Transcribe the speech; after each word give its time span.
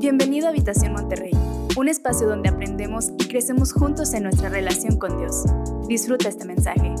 Bienvenido 0.00 0.46
a 0.46 0.48
Habitación 0.48 0.94
Monterrey, 0.94 1.32
un 1.76 1.86
espacio 1.86 2.26
donde 2.26 2.48
aprendemos 2.48 3.10
y 3.18 3.28
crecemos 3.28 3.74
juntos 3.74 4.14
en 4.14 4.22
nuestra 4.22 4.48
relación 4.48 4.98
con 4.98 5.18
Dios. 5.18 5.44
Disfruta 5.88 6.30
este 6.30 6.46
mensaje. 6.46 6.94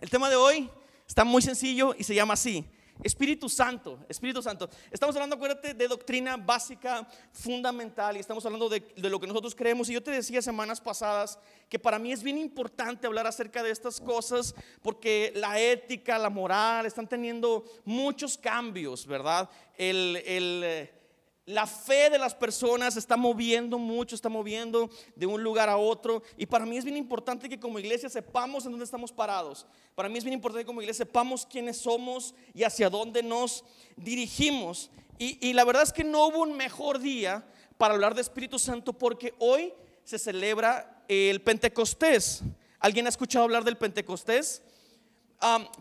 El 0.00 0.08
tema 0.08 0.30
de 0.30 0.36
hoy 0.36 0.70
está 1.06 1.24
muy 1.24 1.42
sencillo 1.42 1.94
y 1.98 2.04
se 2.04 2.14
llama 2.14 2.32
así. 2.32 2.64
Espíritu 3.02 3.48
Santo, 3.48 3.98
Espíritu 4.08 4.42
Santo. 4.42 4.68
Estamos 4.90 5.14
hablando, 5.16 5.36
acuérdate, 5.36 5.74
de 5.74 5.88
doctrina 5.88 6.36
básica, 6.36 7.08
fundamental, 7.32 8.16
y 8.16 8.20
estamos 8.20 8.44
hablando 8.44 8.68
de, 8.68 8.80
de, 8.96 9.10
lo 9.10 9.18
que 9.18 9.26
nosotros 9.26 9.54
creemos. 9.54 9.88
Y 9.88 9.94
yo 9.94 10.02
te 10.02 10.10
decía 10.10 10.42
semanas 10.42 10.80
pasadas 10.80 11.38
que 11.68 11.78
para 11.78 11.98
mí 11.98 12.12
es 12.12 12.22
bien 12.22 12.38
importante 12.38 13.06
hablar 13.06 13.26
acerca 13.26 13.62
de 13.62 13.70
estas 13.70 14.00
cosas, 14.00 14.54
porque 14.82 15.32
la 15.36 15.60
ética, 15.60 16.18
la 16.18 16.30
moral, 16.30 16.86
están 16.86 17.08
teniendo 17.08 17.64
muchos 17.84 18.36
cambios, 18.36 19.06
¿verdad? 19.06 19.48
El, 19.76 20.22
el 20.26 20.62
eh, 20.64 20.99
la 21.46 21.66
fe 21.66 22.10
de 22.10 22.18
las 22.18 22.34
personas 22.34 22.96
está 22.96 23.16
moviendo 23.16 23.78
mucho, 23.78 24.14
está 24.14 24.28
moviendo 24.28 24.88
de 25.16 25.26
un 25.26 25.42
lugar 25.42 25.68
a 25.68 25.76
otro. 25.76 26.22
Y 26.36 26.46
para 26.46 26.66
mí 26.66 26.76
es 26.76 26.84
bien 26.84 26.96
importante 26.96 27.48
que 27.48 27.58
como 27.58 27.78
iglesia 27.78 28.08
sepamos 28.08 28.64
en 28.64 28.72
dónde 28.72 28.84
estamos 28.84 29.10
parados. 29.10 29.66
Para 29.94 30.08
mí 30.08 30.18
es 30.18 30.24
bien 30.24 30.34
importante 30.34 30.62
que 30.62 30.66
como 30.66 30.80
iglesia 30.80 31.04
sepamos 31.04 31.46
quiénes 31.46 31.78
somos 31.78 32.34
y 32.54 32.62
hacia 32.62 32.90
dónde 32.90 33.22
nos 33.22 33.64
dirigimos. 33.96 34.90
Y, 35.18 35.52
la 35.52 35.64
verdad 35.64 35.82
es 35.82 35.92
que 35.92 36.02
no 36.02 36.28
hubo 36.28 36.40
un 36.40 36.56
mejor 36.56 36.98
día 36.98 37.44
para 37.76 37.92
hablar 37.92 38.14
de 38.14 38.22
Espíritu 38.22 38.58
Santo 38.58 38.94
porque 38.94 39.34
hoy 39.38 39.74
se 40.02 40.18
celebra 40.18 41.04
el 41.08 41.42
Pentecostés. 41.42 42.42
¿Alguien 42.78 43.04
ha 43.04 43.10
escuchado 43.10 43.44
hablar 43.44 43.64
del 43.64 43.76
Pentecostés? 43.76 44.62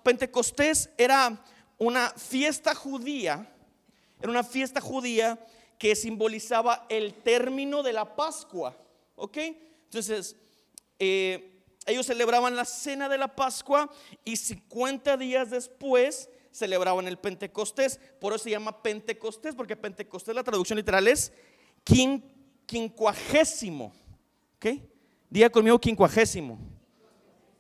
Pentecostés 0.04 0.90
era 0.98 1.42
una 1.78 2.10
fiesta 2.10 2.76
judía, 2.76 3.50
era 4.20 4.30
una 4.30 4.44
fiesta 4.44 4.82
judía 4.82 5.40
que 5.78 5.96
simbolizaba 5.96 6.86
el 6.90 7.14
término 7.14 7.84
de 7.84 7.94
la 7.94 8.16
Pascua. 8.16 8.78
¿Ok? 9.16 9.38
Entonces, 9.86 10.36
eh, 11.00 11.64
ellos 11.86 12.06
celebraban 12.06 12.56
la 12.56 12.66
cena 12.66 13.10
de 13.10 13.18
la 13.18 13.36
Pascua 13.36 13.90
y 14.24 14.36
50 14.36 15.18
días 15.18 15.50
después 15.50 16.30
celebraban 16.52 17.08
el 17.08 17.18
Pentecostés. 17.18 18.00
Por 18.20 18.34
eso 18.34 18.44
se 18.44 18.52
llama 18.52 18.84
Pentecostés, 18.84 19.56
porque 19.56 19.76
Pentecostés, 19.76 20.36
la 20.36 20.44
traducción 20.44 20.78
literal 20.78 21.08
es 21.08 21.32
quin, 21.84 22.24
quincuagésimo. 22.66 23.94
¿Ok? 24.58 24.82
Diga 25.30 25.50
conmigo 25.50 25.80
quincuagésimo. 25.80 26.60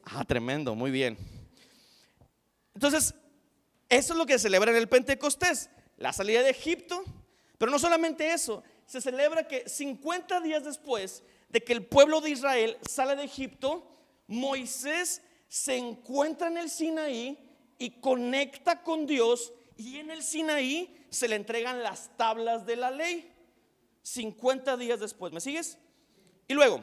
Ah, 0.03 0.25
tremendo, 0.25 0.75
muy 0.75 0.91
bien. 0.91 1.17
Entonces, 2.73 3.13
eso 3.87 4.13
es 4.13 4.17
lo 4.17 4.25
que 4.25 4.39
celebran 4.39 4.75
el 4.75 4.87
Pentecostés. 4.89 5.69
La 5.99 6.13
salida 6.13 6.41
de 6.41 6.49
Egipto, 6.49 7.03
pero 7.57 7.71
no 7.71 7.77
solamente 7.77 8.31
eso, 8.31 8.63
se 8.85 9.01
celebra 9.01 9.47
que 9.47 9.67
50 9.67 10.39
días 10.39 10.63
después 10.63 11.23
de 11.49 11.61
que 11.61 11.73
el 11.73 11.85
pueblo 11.85 12.21
de 12.21 12.29
Israel 12.29 12.77
sale 12.89 13.17
de 13.17 13.25
Egipto, 13.25 13.85
Moisés 14.25 15.21
se 15.49 15.75
encuentra 15.75 16.47
en 16.47 16.57
el 16.57 16.69
Sinaí 16.69 17.37
y 17.77 17.99
conecta 17.99 18.81
con 18.81 19.05
Dios 19.05 19.51
y 19.75 19.97
en 19.97 20.09
el 20.09 20.23
Sinaí 20.23 21.05
se 21.09 21.27
le 21.27 21.35
entregan 21.35 21.83
las 21.83 22.15
tablas 22.15 22.65
de 22.65 22.77
la 22.77 22.91
ley. 22.91 23.29
50 24.01 24.77
días 24.77 25.01
después, 25.01 25.33
¿me 25.33 25.41
sigues? 25.41 25.77
Y 26.47 26.53
luego, 26.53 26.81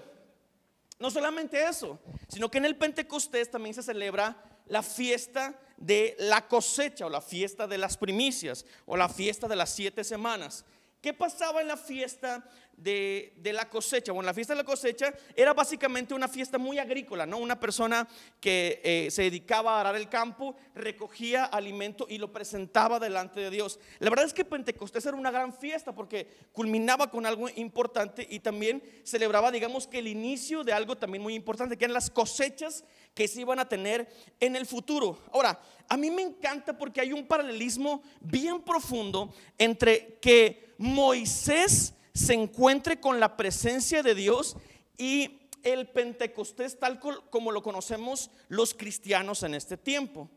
no 0.98 1.11
solamente 1.11 1.67
eso, 1.67 1.98
sino 2.28 2.51
que 2.51 2.58
en 2.58 2.67
el 2.67 2.77
Pentecostés 2.77 3.51
también 3.51 3.75
se 3.75 3.83
celebra 3.83 4.36
la 4.67 4.83
fiesta 4.83 5.58
de 5.77 6.17
la 6.19 6.49
cosecha 6.49 7.07
o 7.07 7.11
la 7.11 7.21
fiesta 7.21 7.67
de 7.67 7.79
las 7.79 7.97
primicias 7.97 8.65
o 8.87 8.97
la 8.97 9.09
fiesta 9.09 9.49
de 9.49 9.57
las 9.57 9.75
siete 9.75 10.05
semanas. 10.05 10.65
¿Qué 11.07 11.15
pasaba 11.15 11.61
en 11.61 11.69
la 11.69 11.77
fiesta 11.77 12.45
de, 12.77 13.33
la 13.45 13.69
cosecha? 13.69 14.11
Bueno, 14.11 14.27
la 14.27 14.35
fiesta 14.35 14.55
de 14.55 14.62
la 14.62 14.65
cosecha 14.65 15.15
era 15.37 15.55
básicamente 15.55 16.14
una 16.14 16.27
fiesta 16.27 16.58
muy 16.58 16.80
agrícola, 16.80 17.25
¿no? 17.25 17.39
Una 17.39 17.61
persona 17.61 18.08
que 18.41 18.80
eh, 18.83 19.08
se 19.13 19.23
dedicaba 19.23 19.77
a 19.77 19.80
arar 19.83 19.95
el 19.95 20.08
campo, 20.08 20.57
recogía 20.75 21.45
alimento 21.45 22.08
y 22.08 22.19
lo 22.19 22.33
presentaba 22.33 22.98
delante 22.98 23.39
de 23.39 23.51
Dios. 23.51 23.79
La 24.01 24.11
verdad 24.11 24.27
es 24.27 24.35
que 24.35 24.45
Pentecostés 24.45 25.07
era 25.07 25.17
una 25.17 25.30
gran 25.30 25.55
fiesta 25.55 25.95
porque 25.95 26.27
culminaba 26.51 27.09
con 27.09 27.25
algo 27.25 27.48
importante 27.55 28.27
y 28.29 28.41
también 28.41 28.83
celebraba, 29.05 29.53
digamos, 29.53 29.86
que 29.86 30.01
el 30.01 30.09
inicio 30.09 30.64
de 30.64 30.73
algo 30.73 30.97
también 30.97 31.23
muy 31.23 31.36
importante, 31.36 31.79
que 31.79 31.85
eran 31.85 31.95
las 31.95 32.11
cosechas 32.11 32.83
que 33.14 33.29
se 33.29 33.42
iban 33.42 33.61
a 33.61 33.69
tener 33.69 34.09
en 34.41 34.57
el 34.57 34.67
futuro. 34.67 35.20
Ahora, 35.33 35.57
a 35.89 35.97
mí 35.97 36.11
me 36.11 36.23
encanta 36.23 36.77
porque 36.77 37.01
hay 37.01 37.13
un 37.13 37.29
paralelismo 37.29 38.03
bien 38.20 38.61
profundo 38.61 39.33
entre 39.57 40.19
que 40.20 40.66
Moisés 40.79 41.95
se 42.14 42.35
encuentre 42.35 43.01
con 43.01 43.20
la 43.20 43.37
presencia 43.37 44.03
de 44.03 44.14
Dios 44.14 44.57
y 44.98 45.41
el 45.63 45.89
Pentecostés 45.89 46.79
tal 46.79 47.01
como 47.01 47.53
lo 47.53 47.63
conocemos 47.63 48.31
los 48.48 48.73
cristianos 48.75 49.42
en 49.42 49.55
este 49.55 49.77
tiempo. 49.77 50.31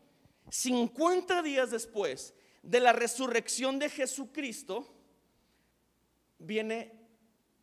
50 0.50 1.42
días 1.42 1.70
después 1.70 2.34
de 2.62 2.80
la 2.80 2.92
resurrección 2.92 3.78
de 3.78 3.88
Jesucristo, 3.88 4.92
viene 6.38 6.92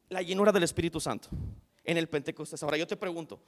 la 0.09 0.21
llenura 0.21 0.51
del 0.51 0.63
Espíritu 0.63 0.99
Santo 0.99 1.29
en 1.83 1.97
el 1.97 2.07
Pentecostés. 2.07 2.63
Ahora 2.63 2.77
yo 2.77 2.87
te 2.87 2.95
pregunto, 2.95 3.41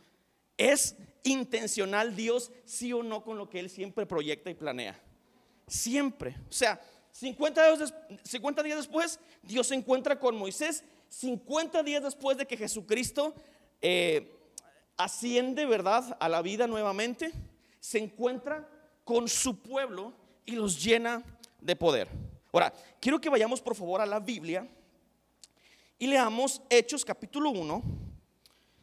¿es 0.57 0.95
intencional 1.23 2.16
Dios 2.16 2.51
sí 2.66 2.91
o 2.94 3.03
no 3.03 3.23
con 3.23 3.38
lo 3.38 3.50
que 3.50 3.59
Él 3.59 3.69
siempre 3.69 4.06
proyecta 4.06 4.50
y 4.50 4.56
planea? 4.56 5.00
Siempre. 5.68 6.35
O 6.50 6.51
sea, 6.51 6.81
50 7.11 7.75
días, 7.75 7.93
50 8.23 8.63
días 8.63 8.77
después, 8.77 9.19
Dios 9.43 9.67
se 9.67 9.75
encuentra 9.75 10.19
con 10.19 10.35
Moisés. 10.35 10.83
50 11.09 11.83
días 11.83 12.03
después 12.03 12.37
de 12.37 12.45
que 12.45 12.55
Jesucristo 12.55 13.33
eh, 13.81 14.35
asciende, 14.97 15.65
¿verdad?, 15.65 16.17
a 16.19 16.29
la 16.29 16.41
vida 16.41 16.67
nuevamente, 16.67 17.31
se 17.79 17.97
encuentra 17.97 18.69
con 19.03 19.27
su 19.27 19.59
pueblo 19.59 20.13
y 20.45 20.51
los 20.51 20.83
llena 20.83 21.23
de 21.59 21.75
poder. 21.75 22.07
Ahora, 22.51 22.73
quiero 22.99 23.19
que 23.19 23.29
vayamos 23.29 23.61
por 23.61 23.75
favor 23.75 24.01
a 24.01 24.05
la 24.05 24.19
Biblia 24.19 24.67
y 25.97 26.07
leamos 26.07 26.61
Hechos 26.69 27.03
capítulo 27.05 27.49
1. 27.49 27.83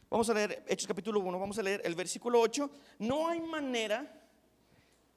Vamos 0.09 0.29
a 0.29 0.33
leer 0.33 0.63
Hechos 0.67 0.87
capítulo 0.87 1.19
1, 1.19 1.39
vamos 1.39 1.57
a 1.59 1.63
leer 1.63 1.81
el 1.83 1.95
versículo 1.95 2.39
8. 2.39 2.69
No 2.99 3.27
hay 3.27 3.39
manera 3.39 4.21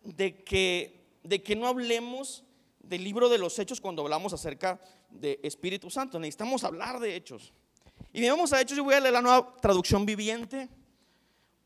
de 0.02 0.42
que, 0.42 1.18
de 1.22 1.42
que 1.42 1.54
no 1.56 1.66
hablemos 1.66 2.44
del 2.82 3.04
libro 3.04 3.28
de 3.28 3.38
los 3.38 3.58
Hechos 3.58 3.80
cuando 3.80 4.02
hablamos 4.02 4.32
acerca 4.32 4.80
de 5.10 5.38
Espíritu 5.42 5.90
Santo. 5.90 6.18
Necesitamos 6.18 6.64
hablar 6.64 6.98
de 7.00 7.14
Hechos. 7.14 7.52
Y 8.12 8.26
vamos 8.28 8.52
a 8.52 8.60
Hechos, 8.60 8.76
yo 8.76 8.84
voy 8.84 8.94
a 8.94 9.00
leer 9.00 9.12
la 9.12 9.22
nueva 9.22 9.54
traducción 9.60 10.04
viviente. 10.04 10.68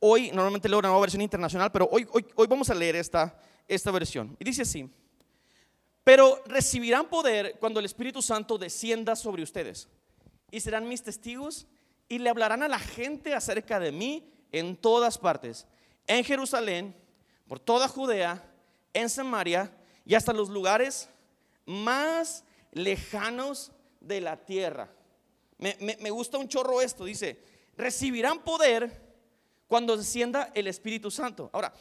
Hoy, 0.01 0.31
normalmente 0.33 0.69
leo 0.69 0.79
una 0.79 0.89
nueva 0.89 1.01
versión 1.01 1.23
internacional, 1.23 1.73
pero 1.73 1.89
hoy, 1.91 2.07
hoy, 2.13 2.27
hoy 2.35 2.47
vamos 2.47 2.69
a 2.69 2.75
leer 2.75 2.97
esta, 2.97 3.39
esta 3.67 3.91
versión. 3.91 4.37
Y 4.39 4.45
dice 4.45 4.63
así, 4.63 4.91
pero 6.03 6.43
recibirán 6.47 7.09
poder 7.09 7.57
cuando 7.59 7.81
el 7.81 7.87
Espíritu 7.87 8.21
Santo 8.21 8.59
descienda 8.59 9.17
sobre 9.17 9.43
ustedes. 9.43 9.89
Y 10.51 10.61
serán 10.61 10.87
mis 10.87 11.03
testigos 11.03 11.67
y 12.09 12.19
le 12.19 12.29
hablarán 12.29 12.63
a 12.63 12.69
la 12.69 12.79
gente 12.79 13.35
acerca 13.35 13.81
de 13.81 13.91
mí 13.91 14.31
en 14.53 14.77
todas 14.77 15.17
partes. 15.17 15.67
En 16.07 16.23
Jerusalén, 16.23 16.95
por 17.49 17.59
toda 17.59 17.89
Judea, 17.89 18.45
en 18.93 19.09
Samaria 19.09 19.73
y 20.05 20.15
hasta 20.15 20.33
los 20.33 20.49
lugares 20.49 21.09
más 21.67 22.45
lejanos 22.73 23.73
de 24.01 24.21
la 24.21 24.37
tierra. 24.37 24.91
Me, 25.59 25.77
me, 25.81 26.11
gusta 26.11 26.37
un 26.37 26.49
chorro 26.49 26.81
esto, 26.83 27.05
dice, 27.05 27.41
recibirán 27.77 28.43
poder 28.43 29.03
cuando 29.67 29.97
descienda 29.97 30.51
el 30.55 30.67
Espíritu 30.67 31.11
Santo. 31.11 31.49
Ahora, 31.53 31.73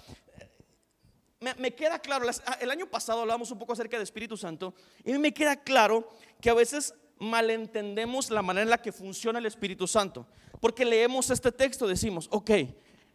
me, 1.57 1.75
queda 1.75 1.99
claro, 1.99 2.25
el 2.61 2.71
año 2.71 2.85
pasado 2.87 3.21
hablamos 3.21 3.51
un 3.51 3.59
poco 3.59 3.73
acerca 3.73 3.97
del 3.97 4.03
Espíritu 4.03 4.37
Santo 4.37 4.73
y 5.03 5.13
me 5.13 5.33
queda 5.33 5.57
claro 5.57 6.09
que 6.39 6.49
a 6.49 6.53
veces 6.53 6.93
malentendemos 7.19 8.29
la 8.29 8.41
manera 8.41 8.63
en 8.63 8.69
la 8.69 8.81
que 8.81 8.91
funciona 8.91 9.39
el 9.39 9.45
Espíritu 9.45 9.87
Santo. 9.87 10.25
Porque 10.61 10.85
leemos 10.85 11.29
este 11.29 11.51
texto, 11.51 11.87
decimos, 11.87 12.27
ok, 12.31 12.51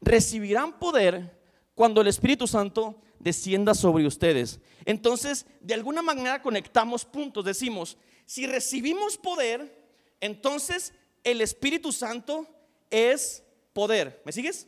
recibirán 0.03 0.79
poder 0.79 1.38
cuando 1.79 2.01
el 2.01 2.09
Espíritu 2.09 2.49
Santo 2.49 3.01
descienda 3.21 3.73
sobre 3.73 4.05
ustedes. 4.05 4.59
Entonces, 4.85 5.47
de 5.61 5.75
alguna 5.75 6.03
manera 6.03 6.43
conectamos 6.43 7.05
puntos. 7.05 7.45
Decimos, 7.45 7.97
si 8.27 8.49
recibimos 8.49 9.17
poder, 9.17 9.81
entonces 10.21 10.93
el 11.23 11.41
Espíritu 11.41 11.93
Santo 11.93 12.49
es 12.91 13.45
poder. 13.73 14.21
¿Me 14.25 14.33
sigues? 14.33 14.67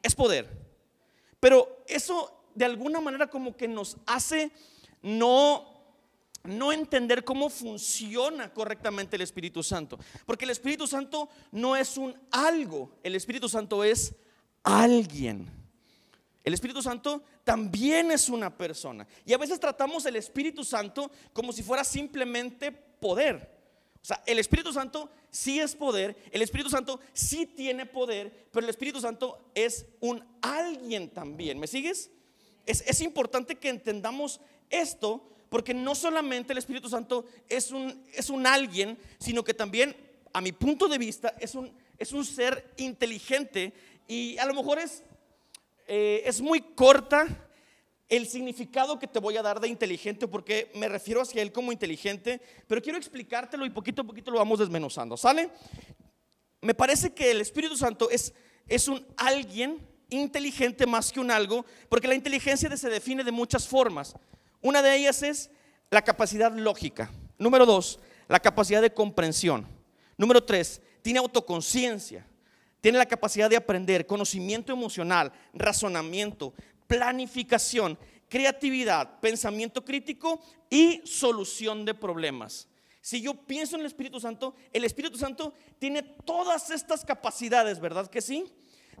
Es 0.00 0.14
poder. 0.14 0.48
Pero 1.40 1.82
eso 1.88 2.40
de 2.54 2.66
alguna 2.66 3.00
manera 3.00 3.26
como 3.26 3.56
que 3.56 3.66
nos 3.66 3.96
hace 4.06 4.52
no 5.02 5.74
no 6.44 6.72
entender 6.72 7.24
cómo 7.24 7.50
funciona 7.50 8.54
correctamente 8.54 9.16
el 9.16 9.22
Espíritu 9.22 9.64
Santo. 9.64 9.98
Porque 10.24 10.44
el 10.44 10.52
Espíritu 10.52 10.86
Santo 10.86 11.28
no 11.50 11.74
es 11.74 11.98
un 11.98 12.14
algo, 12.30 12.92
el 13.02 13.16
Espíritu 13.16 13.48
Santo 13.48 13.82
es 13.82 14.14
alguien. 14.62 15.58
El 16.48 16.54
Espíritu 16.54 16.80
Santo 16.80 17.22
también 17.44 18.10
es 18.10 18.30
una 18.30 18.56
persona. 18.56 19.06
Y 19.26 19.34
a 19.34 19.36
veces 19.36 19.60
tratamos 19.60 20.06
el 20.06 20.16
Espíritu 20.16 20.64
Santo 20.64 21.10
como 21.34 21.52
si 21.52 21.62
fuera 21.62 21.84
simplemente 21.84 22.72
poder. 22.72 23.54
O 24.02 24.04
sea, 24.06 24.22
el 24.24 24.38
Espíritu 24.38 24.72
Santo 24.72 25.10
sí 25.30 25.60
es 25.60 25.76
poder, 25.76 26.16
el 26.32 26.40
Espíritu 26.40 26.70
Santo 26.70 27.00
sí 27.12 27.44
tiene 27.44 27.84
poder, 27.84 28.48
pero 28.50 28.64
el 28.64 28.70
Espíritu 28.70 28.98
Santo 28.98 29.50
es 29.54 29.84
un 30.00 30.24
alguien 30.40 31.10
también. 31.10 31.58
¿Me 31.58 31.66
sigues? 31.66 32.10
Es, 32.64 32.82
es 32.86 33.02
importante 33.02 33.56
que 33.56 33.68
entendamos 33.68 34.40
esto 34.70 35.28
porque 35.50 35.74
no 35.74 35.94
solamente 35.94 36.54
el 36.54 36.58
Espíritu 36.58 36.88
Santo 36.88 37.26
es 37.50 37.72
un, 37.72 38.06
es 38.14 38.30
un 38.30 38.46
alguien, 38.46 38.96
sino 39.18 39.44
que 39.44 39.52
también, 39.52 39.94
a 40.32 40.40
mi 40.40 40.52
punto 40.52 40.88
de 40.88 40.96
vista, 40.96 41.34
es 41.40 41.54
un, 41.54 41.70
es 41.98 42.12
un 42.12 42.24
ser 42.24 42.72
inteligente 42.78 43.74
y 44.06 44.38
a 44.38 44.46
lo 44.46 44.54
mejor 44.54 44.78
es, 44.78 45.02
eh, 45.88 46.22
es 46.24 46.40
muy 46.40 46.60
corta 46.60 47.26
el 48.08 48.26
significado 48.26 48.98
que 48.98 49.06
te 49.06 49.18
voy 49.18 49.36
a 49.36 49.42
dar 49.42 49.60
de 49.60 49.68
inteligente, 49.68 50.28
porque 50.28 50.70
me 50.74 50.88
refiero 50.88 51.20
hacia 51.20 51.42
él 51.42 51.52
como 51.52 51.72
inteligente, 51.72 52.40
pero 52.66 52.80
quiero 52.80 52.98
explicártelo 52.98 53.66
y 53.66 53.70
poquito 53.70 54.02
a 54.02 54.06
poquito 54.06 54.30
lo 54.30 54.38
vamos 54.38 54.58
desmenuzando, 54.58 55.16
¿sale? 55.16 55.50
Me 56.60 56.74
parece 56.74 57.12
que 57.12 57.30
el 57.30 57.40
Espíritu 57.40 57.76
Santo 57.76 58.08
es, 58.10 58.32
es 58.66 58.88
un 58.88 59.06
alguien 59.16 59.86
inteligente 60.10 60.86
más 60.86 61.12
que 61.12 61.20
un 61.20 61.30
algo, 61.30 61.66
porque 61.88 62.08
la 62.08 62.14
inteligencia 62.14 62.74
se 62.76 62.88
define 62.88 63.24
de 63.24 63.32
muchas 63.32 63.68
formas. 63.68 64.14
Una 64.60 64.82
de 64.82 64.96
ellas 64.96 65.22
es 65.22 65.50
la 65.90 66.02
capacidad 66.02 66.52
lógica. 66.52 67.10
Número 67.38 67.66
dos, 67.66 68.00
la 68.26 68.40
capacidad 68.40 68.82
de 68.82 68.92
comprensión. 68.92 69.66
Número 70.16 70.42
tres, 70.42 70.80
tiene 71.02 71.18
autoconciencia. 71.18 72.26
Tiene 72.80 72.98
la 72.98 73.06
capacidad 73.06 73.50
de 73.50 73.56
aprender, 73.56 74.06
conocimiento 74.06 74.72
emocional, 74.72 75.32
razonamiento, 75.52 76.54
planificación, 76.86 77.98
creatividad, 78.28 79.20
pensamiento 79.20 79.84
crítico 79.84 80.40
y 80.70 81.02
solución 81.04 81.84
de 81.84 81.94
problemas. 81.94 82.68
Si 83.00 83.20
yo 83.20 83.34
pienso 83.34 83.76
en 83.76 83.80
el 83.80 83.86
Espíritu 83.86 84.20
Santo, 84.20 84.54
el 84.72 84.84
Espíritu 84.84 85.16
Santo 85.16 85.54
tiene 85.78 86.02
todas 86.02 86.70
estas 86.70 87.04
capacidades, 87.04 87.80
¿verdad 87.80 88.08
que 88.08 88.20
sí? 88.20 88.44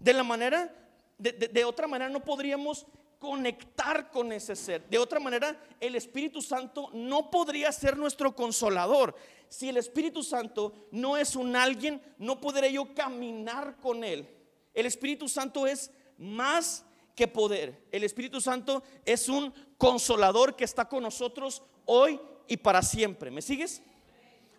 De 0.00 0.12
la 0.12 0.22
manera, 0.22 0.74
de, 1.18 1.32
de 1.32 1.64
otra 1.64 1.86
manera 1.86 2.10
no 2.10 2.24
podríamos 2.24 2.86
conectar 3.18 4.10
con 4.10 4.32
ese 4.32 4.54
ser. 4.54 4.88
De 4.88 4.98
otra 4.98 5.20
manera, 5.20 5.60
el 5.80 5.94
Espíritu 5.94 6.40
Santo 6.40 6.90
no 6.92 7.30
podría 7.30 7.72
ser 7.72 7.96
nuestro 7.96 8.34
consolador. 8.34 9.14
Si 9.48 9.68
el 9.68 9.76
Espíritu 9.76 10.22
Santo 10.22 10.72
no 10.90 11.16
es 11.16 11.34
un 11.34 11.56
alguien, 11.56 12.00
no 12.18 12.40
podré 12.40 12.72
yo 12.72 12.94
caminar 12.94 13.76
con 13.80 14.04
él. 14.04 14.28
El 14.74 14.86
Espíritu 14.86 15.28
Santo 15.28 15.66
es 15.66 15.90
más 16.16 16.84
que 17.14 17.26
poder. 17.26 17.86
El 17.90 18.04
Espíritu 18.04 18.40
Santo 18.40 18.82
es 19.04 19.28
un 19.28 19.52
consolador 19.76 20.54
que 20.54 20.64
está 20.64 20.88
con 20.88 21.02
nosotros 21.02 21.62
hoy 21.84 22.20
y 22.46 22.56
para 22.56 22.82
siempre. 22.82 23.30
¿Me 23.30 23.42
sigues? 23.42 23.82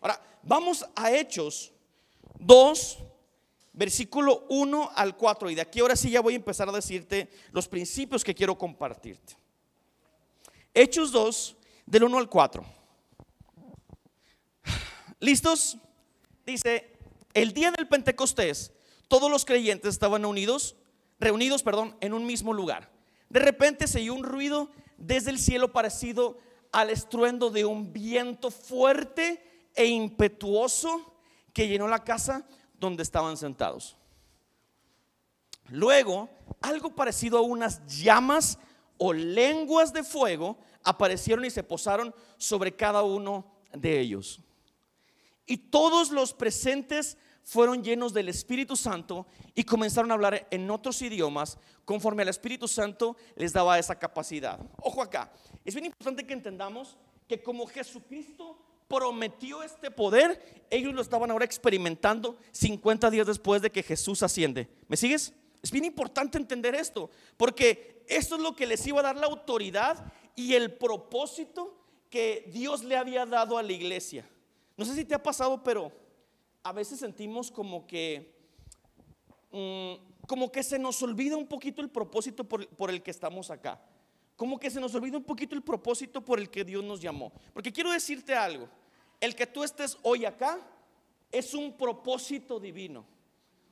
Ahora, 0.01 0.21
vamos 0.43 0.85
a 0.95 1.11
Hechos 1.11 1.71
2, 2.39 2.99
versículo 3.79 4.45
1 4.49 4.91
al 4.93 5.15
4. 5.15 5.49
Y 5.49 5.55
de 5.55 5.61
aquí 5.61 5.79
ahora 5.79 5.95
sí 5.95 6.11
ya 6.11 6.19
voy 6.19 6.33
a 6.33 6.35
empezar 6.35 6.67
a 6.67 6.73
decirte 6.73 7.29
los 7.51 7.69
principios 7.69 8.25
que 8.25 8.35
quiero 8.35 8.57
compartirte. 8.57 9.37
Hechos 10.73 11.13
2, 11.13 11.55
del 11.85 12.03
1 12.03 12.17
al 12.17 12.29
4. 12.29 12.65
¿Listos? 15.21 15.77
Dice, 16.45 16.91
el 17.33 17.53
día 17.53 17.71
del 17.71 17.87
Pentecostés, 17.87 18.73
todos 19.07 19.31
los 19.31 19.45
creyentes 19.45 19.93
estaban 19.93 20.25
unidos, 20.25 20.75
reunidos, 21.17 21.63
perdón, 21.63 21.95
en 22.01 22.13
un 22.13 22.25
mismo 22.25 22.51
lugar. 22.51 22.91
De 23.29 23.39
repente 23.39 23.87
se 23.87 23.99
oyó 23.99 24.13
un 24.13 24.23
ruido 24.23 24.69
desde 24.97 25.31
el 25.31 25.39
cielo 25.39 25.71
parecido 25.71 26.37
al 26.73 26.89
estruendo 26.89 27.49
de 27.49 27.63
un 27.63 27.93
viento 27.93 28.51
fuerte 28.51 29.69
e 29.73 29.85
impetuoso 29.85 31.13
que 31.53 31.69
llenó 31.69 31.87
la 31.87 32.03
casa 32.03 32.45
donde 32.79 33.03
estaban 33.03 33.37
sentados. 33.37 33.95
Luego, 35.69 36.29
algo 36.61 36.95
parecido 36.95 37.37
a 37.37 37.41
unas 37.41 37.85
llamas 37.85 38.57
o 38.97 39.13
lenguas 39.13 39.93
de 39.93 40.03
fuego 40.03 40.57
aparecieron 40.83 41.45
y 41.45 41.49
se 41.49 41.63
posaron 41.63 42.13
sobre 42.37 42.75
cada 42.75 43.03
uno 43.03 43.45
de 43.73 43.99
ellos. 43.99 44.39
Y 45.45 45.57
todos 45.57 46.11
los 46.11 46.33
presentes 46.33 47.17
fueron 47.43 47.83
llenos 47.83 48.13
del 48.13 48.29
Espíritu 48.29 48.75
Santo 48.75 49.25
y 49.55 49.63
comenzaron 49.63 50.11
a 50.11 50.13
hablar 50.13 50.47
en 50.51 50.69
otros 50.69 51.01
idiomas 51.01 51.57
conforme 51.85 52.21
al 52.21 52.29
Espíritu 52.29 52.67
Santo 52.67 53.15
les 53.35 53.53
daba 53.53 53.79
esa 53.79 53.97
capacidad. 53.97 54.59
Ojo 54.81 55.01
acá, 55.01 55.31
es 55.65 55.73
bien 55.73 55.87
importante 55.87 56.25
que 56.25 56.33
entendamos 56.33 56.97
que 57.27 57.41
como 57.41 57.65
Jesucristo 57.65 58.59
prometió 58.89 59.63
este 59.63 59.91
poder, 59.91 60.65
ellos 60.69 60.93
lo 60.93 61.01
estaban 61.01 61.31
ahora 61.31 61.45
experimentando 61.45 62.37
50 62.51 63.09
días 63.11 63.27
después 63.27 63.61
de 63.61 63.71
que 63.71 63.83
Jesús 63.83 64.21
asciende. 64.23 64.67
¿Me 64.89 64.97
sigues? 64.97 65.33
Es 65.61 65.71
bien 65.71 65.85
importante 65.85 66.37
entender 66.37 66.75
esto, 66.75 67.09
porque 67.37 68.03
esto 68.07 68.35
es 68.35 68.41
lo 68.41 68.55
que 68.55 68.65
les 68.65 68.85
iba 68.87 68.99
a 68.99 69.03
dar 69.03 69.15
la 69.15 69.27
autoridad 69.27 70.11
y 70.35 70.55
el 70.55 70.73
propósito 70.73 71.77
que 72.09 72.49
Dios 72.51 72.83
le 72.83 72.97
había 72.97 73.25
dado 73.25 73.57
a 73.57 73.63
la 73.63 73.71
iglesia. 73.71 74.27
No 74.75 74.85
sé 74.85 74.95
si 74.95 75.05
te 75.05 75.13
ha 75.13 75.21
pasado, 75.21 75.63
pero 75.63 75.91
a 76.63 76.73
veces 76.73 76.99
sentimos 76.99 77.51
como 77.51 77.85
que, 77.85 78.33
mm, 79.51 80.25
como 80.27 80.51
que 80.51 80.63
se 80.63 80.79
nos 80.79 81.01
olvida 81.03 81.37
un 81.37 81.47
poquito 81.47 81.81
el 81.81 81.89
propósito 81.89 82.43
por, 82.43 82.67
por 82.69 82.89
el 82.89 83.03
que 83.03 83.11
estamos 83.11 83.51
acá 83.51 83.79
como 84.39 84.57
que 84.57 84.71
se 84.71 84.79
nos 84.79 84.95
olvida 84.95 85.17
un 85.17 85.25
poquito 85.25 85.53
el 85.53 85.61
propósito 85.61 86.23
por 86.23 86.39
el 86.39 86.49
que 86.49 86.63
Dios 86.63 86.81
nos 86.81 87.01
llamó. 87.01 87.33
Porque 87.53 87.73
quiero 87.73 87.91
decirte 87.91 88.33
algo, 88.33 88.69
el 89.19 89.35
que 89.35 89.47
tú 89.47 89.63
estés 89.63 89.97
hoy 90.03 90.25
acá 90.25 90.59
es 91.31 91.53
un 91.53 91.73
propósito 91.77 92.59
divino. 92.59 93.05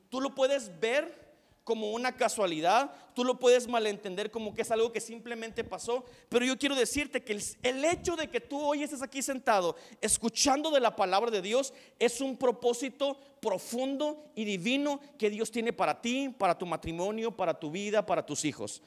Tú 0.10 0.22
lo 0.22 0.34
puedes 0.34 0.80
ver 0.80 1.28
como 1.68 1.92
una 1.92 2.16
casualidad, 2.16 2.94
tú 3.14 3.26
lo 3.26 3.40
puedes 3.40 3.68
malentender 3.68 4.32
como 4.32 4.54
que 4.54 4.62
es 4.62 4.72
algo 4.72 4.94
que 4.94 5.02
simplemente 5.02 5.66
pasó, 5.66 6.06
pero 6.30 6.46
yo 6.46 6.58
quiero 6.58 6.76
decirte 6.76 7.26
que 7.26 7.38
el, 7.62 7.84
hecho 7.84 8.16
de 8.16 8.30
que 8.30 8.40
tú 8.40 8.58
hoy 8.58 8.84
estés 8.84 9.02
aquí 9.02 9.22
sentado 9.22 9.76
escuchando 10.00 10.72
de 10.72 10.80
la 10.80 10.96
palabra 10.96 11.30
de 11.30 11.42
Dios 11.42 11.74
es 12.00 12.22
un 12.22 12.38
propósito 12.38 13.20
profundo 13.42 14.32
y 14.34 14.46
divino 14.46 15.02
que 15.18 15.30
Dios 15.30 15.52
tiene 15.52 15.74
para 15.74 16.02
ti, 16.02 16.30
para 16.30 16.58
tu 16.58 16.66
matrimonio, 16.66 17.36
para 17.36 17.60
tu 17.60 17.70
vida, 17.70 18.06
para 18.06 18.26
tus 18.26 18.46
hijos. 18.46 18.82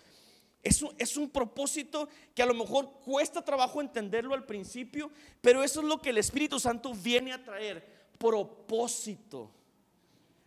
Es 0.62 0.82
un, 0.82 0.94
es 0.98 1.16
un, 1.16 1.30
propósito 1.30 2.08
que 2.34 2.42
a 2.42 2.46
lo 2.46 2.52
mejor 2.52 3.00
cuesta 3.00 3.42
trabajo 3.42 3.80
entenderlo 3.80 4.34
al 4.34 4.44
principio, 4.44 5.10
pero 5.40 5.62
eso 5.62 5.80
es 5.80 5.86
lo 5.86 6.02
que 6.02 6.10
el 6.10 6.18
Espíritu 6.18 6.60
Santo 6.60 6.93
viene 6.93 7.32
a 7.32 7.43
traer, 7.43 7.86
propósito. 8.19 9.50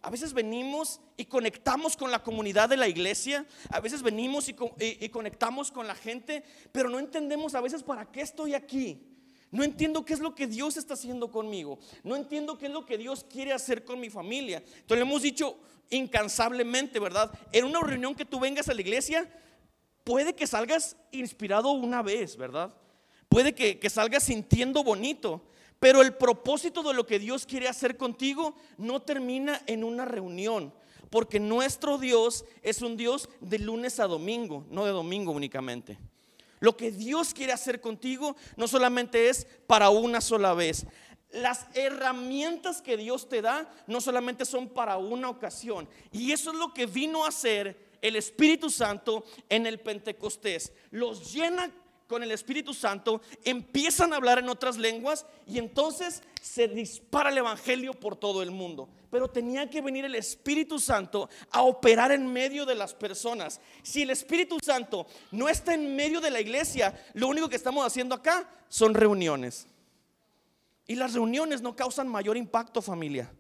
A 0.04 0.10
veces 0.10 0.34
venimos 0.34 1.00
y 1.18 1.26
conectamos 1.26 1.98
con 1.98 2.12
la 2.12 2.22
comunidad 2.22 2.70
de 2.70 2.78
la 2.78 2.90
iglesia, 2.90 3.46
a 3.70 3.80
veces 3.80 4.04
venimos 4.04 4.50
y, 4.50 4.56
y, 4.80 5.10
conectamos 5.10 5.72
con 5.72 5.88
la 5.88 5.96
gente, 5.96 6.44
pero 6.72 6.90
no 6.90 7.00
entendemos 7.00 7.56
a 7.56 7.62
veces 7.62 7.82
para 7.82 8.12
qué 8.12 8.22
estoy 8.22 8.54
aquí. 8.54 9.02
No 9.50 9.64
entiendo 9.64 10.04
qué 10.04 10.14
es 10.14 10.20
lo 10.20 10.36
que 10.36 10.46
Dios 10.46 10.78
está 10.78 10.96
haciendo 10.96 11.32
conmigo. 11.32 11.80
No 12.04 12.16
entiendo 12.16 12.58
qué 12.58 12.66
es 12.66 12.72
lo 12.72 12.86
que 12.86 12.98
Dios 12.98 13.24
quiere 13.24 13.54
hacer 13.54 13.86
con 13.86 14.00
mi 14.00 14.10
familia. 14.10 14.58
Entonces 14.58 14.98
le 14.98 15.02
hemos 15.02 15.22
dicho 15.22 15.58
incansablemente, 15.90 17.00
¿verdad? 17.00 17.32
En 17.52 17.66
una 17.66 17.80
reunión 17.80 18.16
que 18.16 18.26
tú 18.26 18.40
vengas 18.40 18.68
a 18.68 18.74
la 18.74 18.82
iglesia, 18.82 19.30
puede 20.04 20.34
que 20.34 20.48
salgas 20.48 20.98
inspirado 21.12 21.72
una 21.72 22.02
vez, 22.02 22.38
¿verdad? 22.38 22.74
Puede 23.30 23.56
que, 23.56 23.90
salgas 23.90 24.24
sintiendo 24.24 24.84
bonito, 24.84 25.42
pero 25.80 26.02
el 26.02 26.14
propósito 26.14 26.84
de 26.84 26.94
lo 26.94 27.06
que 27.06 27.20
Dios 27.20 27.46
quiere 27.46 27.68
hacer 27.68 27.98
contigo 27.98 28.56
no 28.78 29.02
termina 29.02 29.62
en 29.66 29.84
una 29.84 30.06
reunión, 30.06 30.74
porque 31.10 31.40
nuestro 31.40 31.98
Dios 31.98 32.46
es 32.62 32.82
un 32.82 32.96
Dios 32.96 33.30
de 33.42 33.60
lunes 33.60 34.00
a 34.00 34.08
domingo, 34.08 34.66
no 34.70 34.86
de 34.86 34.92
domingo 34.92 35.32
únicamente. 35.32 35.98
Lo 36.60 36.78
que 36.78 36.92
Dios 36.92 37.34
quiere 37.34 37.52
hacer 37.52 37.82
contigo 37.82 38.36
no 38.56 38.68
solamente 38.68 39.30
es 39.30 39.46
para 39.68 39.90
una 39.90 40.22
sola 40.22 40.54
vez. 40.54 40.86
Las 41.32 41.66
herramientas 41.74 42.82
que 42.82 42.96
Dios 42.96 43.28
te 43.28 43.42
da 43.42 43.70
no 43.88 44.00
solamente 44.00 44.46
son 44.46 44.70
para 44.70 44.98
una 44.98 45.30
ocasión. 45.30 45.90
Y 46.12 46.32
eso 46.32 46.52
es 46.52 46.58
lo 46.58 46.74
que 46.74 46.86
vino 46.86 47.26
a 47.26 47.30
hacer 47.30 47.93
el 48.04 48.18
Espíritu 48.18 48.70
Santo 48.70 49.26
en 49.50 49.66
el 49.66 49.80
Pentecostés. 49.80 50.72
Los 50.92 51.34
llena 51.34 51.72
con 52.08 52.22
el 52.22 52.32
Espíritu 52.32 52.74
Santo, 52.74 53.22
empiezan 53.44 54.14
a 54.14 54.18
hablar 54.18 54.38
en 54.38 54.50
otras 54.50 54.78
lenguas 54.78 55.26
y 55.48 55.58
entonces 55.58 56.22
se 56.42 56.68
dispara 56.68 57.32
el 57.32 57.38
Evangelio 57.40 57.94
por 57.94 58.18
todo 58.18 58.44
el 58.44 58.52
mundo. 58.52 58.90
Pero 59.10 59.30
tenía 59.30 59.70
que 59.70 59.82
venir 59.82 60.06
el 60.06 60.16
Espíritu 60.16 60.80
Santo 60.80 61.30
a 61.50 61.64
operar 61.64 62.12
en 62.12 62.28
medio 62.28 62.66
de 62.66 62.76
las 62.76 62.94
personas. 62.94 63.62
Si 63.82 64.04
el 64.04 64.10
Espíritu 64.10 64.58
Santo 64.62 65.08
no 65.32 65.48
está 65.48 65.74
en 65.74 65.96
medio 65.96 66.20
de 66.20 66.30
la 66.30 66.42
iglesia, 66.42 66.94
lo 67.14 67.30
único 67.30 67.50
que 67.50 67.56
estamos 67.56 67.84
haciendo 67.86 68.14
acá 68.14 68.48
son 68.68 68.94
reuniones. 68.94 69.66
Y 70.86 70.96
las 70.96 71.14
reuniones 71.14 71.62
no 71.62 71.76
causan 71.76 72.10
mayor 72.10 72.36
impacto 72.36 72.82
familia. 72.82 73.32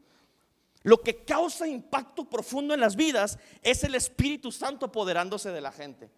Lo 0.83 1.01
que 1.01 1.23
causa 1.23 1.67
impacto 1.67 2.29
profundo 2.29 2.73
en 2.73 2.81
las 2.81 2.95
vidas 2.95 3.39
es 3.61 3.83
el 3.83 3.95
Espíritu 3.95 4.51
Santo 4.51 4.85
apoderándose 4.85 5.51
de 5.51 5.61
la 5.61 5.71
gente. 5.71 6.09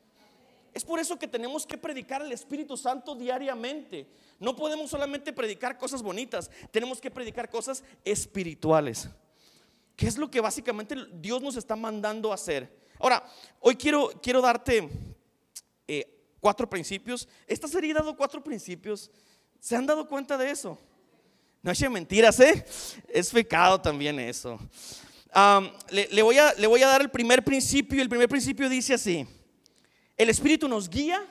Es 0.74 0.84
por 0.84 1.00
eso 1.00 1.18
que 1.18 1.28
tenemos 1.28 1.66
que 1.66 1.78
predicar 1.78 2.22
el 2.22 2.32
Espíritu 2.32 2.76
Santo 2.76 3.16
diariamente. 3.16 4.10
No 4.40 4.56
podemos 4.56 4.90
solamente 4.90 5.32
predicar 5.32 5.78
cosas 5.78 6.02
bonitas, 6.02 6.52
tenemos 6.72 7.00
que 7.00 7.10
predicar 7.10 7.50
cosas 7.50 7.84
espirituales. 8.04 9.08
¿Qué 9.96 10.08
es 10.08 10.18
lo 10.18 10.30
que 10.30 10.42
básicamente 10.42 10.96
Dios 11.14 11.42
nos 11.42 11.56
está 11.56 11.76
mandando 11.76 12.32
a 12.32 12.36
hacer? 12.36 12.86
Ahora, 13.00 13.24
hoy 13.62 13.76
quiero, 13.76 14.10
quiero 14.22 14.42
darte 14.42 14.90
eh, 15.88 16.36
cuatro 16.42 16.70
principios. 16.70 17.28
Esta 17.48 17.68
serie 17.68 17.92
ha 17.92 17.96
dado 17.96 18.18
cuatro 18.18 18.44
principios. 18.44 19.10
¿Se 19.60 19.76
han 19.76 19.86
dado 19.86 20.08
cuenta 20.08 20.38
de 20.38 20.50
eso? 20.50 20.78
No 21.66 21.72
eche 21.72 21.90
mentiras, 21.90 22.40
¿eh? 22.42 22.64
Es 23.10 23.32
pecado 23.32 23.82
también 23.82 24.20
eso. 24.20 24.60
le, 25.90 26.22
voy 26.22 26.38
a, 26.38 26.54
le 26.54 26.68
voy 26.68 26.84
a 26.84 26.88
dar 26.88 27.02
el 27.02 27.10
primer 27.10 27.44
principio. 27.44 28.04
El 28.04 28.08
primer 28.08 28.30
principio 28.30 28.70
dice 28.70 28.94
así. 28.94 29.26
El 30.16 30.30
Espíritu 30.30 30.68
nos 30.68 30.88
guía 30.88 31.26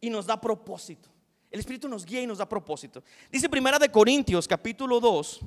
y 0.00 0.10
nos 0.10 0.26
da 0.26 0.40
propósito. 0.40 1.08
El 1.52 1.60
Espíritu 1.60 1.88
nos 1.88 2.04
guía 2.04 2.20
y 2.20 2.26
nos 2.26 2.38
da 2.38 2.48
propósito. 2.48 3.04
Dice 3.30 3.48
Primera 3.48 3.78
de 3.78 3.88
Corintios, 3.88 4.48
capítulo 4.48 4.98
2, 4.98 5.42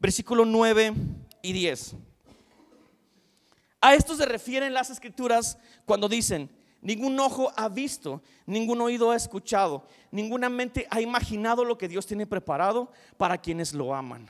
versículo 0.00 0.44
9 0.44 0.94
y 1.40 1.52
10. 1.52 1.94
A 3.80 3.94
esto 3.94 4.16
se 4.16 4.26
refieren 4.26 4.74
las 4.74 4.90
escrituras 4.90 5.58
cuando 5.86 6.08
dicen, 6.08 6.50
ningún 6.80 7.18
ojo 7.20 7.52
ha 7.56 7.68
visto, 7.68 8.22
ningún 8.46 8.80
oído 8.80 9.10
ha 9.10 9.16
escuchado, 9.16 9.86
ninguna 10.10 10.48
mente 10.48 10.86
ha 10.90 11.00
imaginado 11.00 11.64
lo 11.64 11.78
que 11.78 11.88
Dios 11.88 12.06
tiene 12.06 12.26
preparado 12.26 12.90
para 13.16 13.38
quienes 13.38 13.72
lo 13.74 13.94
aman. 13.94 14.28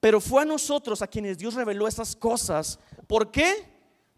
Pero 0.00 0.20
fue 0.20 0.42
a 0.42 0.46
nosotros 0.46 1.00
a 1.02 1.06
quienes 1.06 1.38
Dios 1.38 1.54
reveló 1.54 1.88
esas 1.88 2.14
cosas. 2.14 2.78
¿Por 3.06 3.30
qué? 3.30 3.72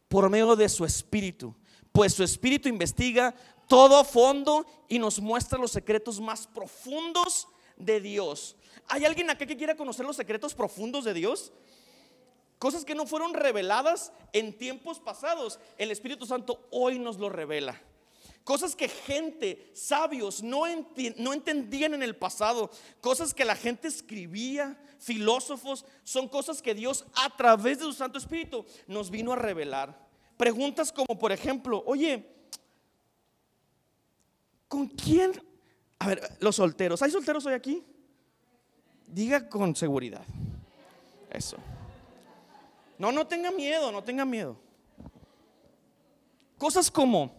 Por 0.08 0.28
medio 0.28 0.56
de 0.56 0.68
su 0.68 0.84
Espíritu 0.84 1.54
pues 1.96 2.12
su 2.12 2.22
espíritu 2.22 2.68
investiga 2.68 3.34
todo 3.66 3.96
a 3.96 4.04
fondo 4.04 4.66
y 4.86 4.98
nos 4.98 5.18
muestra 5.18 5.58
los 5.58 5.72
secretos 5.72 6.20
más 6.20 6.46
profundos 6.46 7.48
de 7.78 8.02
Dios. 8.02 8.54
¿Hay 8.86 9.06
alguien 9.06 9.30
acá 9.30 9.46
que 9.46 9.56
quiera 9.56 9.74
conocer 9.74 10.04
los 10.04 10.16
secretos 10.16 10.52
profundos 10.52 11.06
de 11.06 11.14
Dios? 11.14 11.54
Cosas 12.58 12.84
que 12.84 12.94
no 12.94 13.06
fueron 13.06 13.34
reveladas 13.34 14.12
en 14.32 14.56
tiempos 14.56 14.98
pasados. 14.98 15.60
El 15.76 15.90
Espíritu 15.90 16.24
Santo 16.24 16.66
hoy 16.70 16.98
nos 16.98 17.18
lo 17.18 17.28
revela. 17.28 17.80
Cosas 18.44 18.76
que 18.76 18.88
gente, 18.88 19.72
sabios, 19.74 20.42
no, 20.42 20.66
entendían 20.66 21.94
en 21.94 22.02
el 22.02 22.16
pasado. 22.16 22.70
Cosas 23.00 23.34
que 23.34 23.44
la 23.44 23.56
gente 23.56 23.88
escribía, 23.88 24.80
filósofos. 24.98 25.84
Son 26.04 26.28
cosas 26.28 26.62
que 26.62 26.74
Dios 26.74 27.04
a 27.16 27.36
través 27.36 27.78
de 27.78 27.84
su 27.84 27.92
Santo 27.92 28.18
Espíritu 28.18 28.64
nos 28.86 29.10
vino 29.10 29.32
a 29.32 29.36
revelar. 29.36 30.06
Preguntas 30.36 30.92
como, 30.92 31.18
por 31.18 31.32
ejemplo, 31.32 31.82
oye, 31.86 32.24
¿con 34.68 34.86
quién? 34.86 35.32
A 35.98 36.06
ver, 36.06 36.36
los 36.40 36.56
solteros. 36.56 37.02
¿Hay 37.02 37.10
solteros 37.10 37.44
hoy 37.46 37.54
aquí? 37.54 37.82
Diga 39.08 39.48
con 39.48 39.74
seguridad. 39.74 40.24
Eso. 41.30 41.56
No, 42.98 43.12
no 43.12 43.26
tenga 43.26 43.50
miedo, 43.50 43.92
no 43.92 44.02
tenga 44.02 44.24
miedo. 44.24 44.56
Cosas 46.58 46.90
como, 46.90 47.34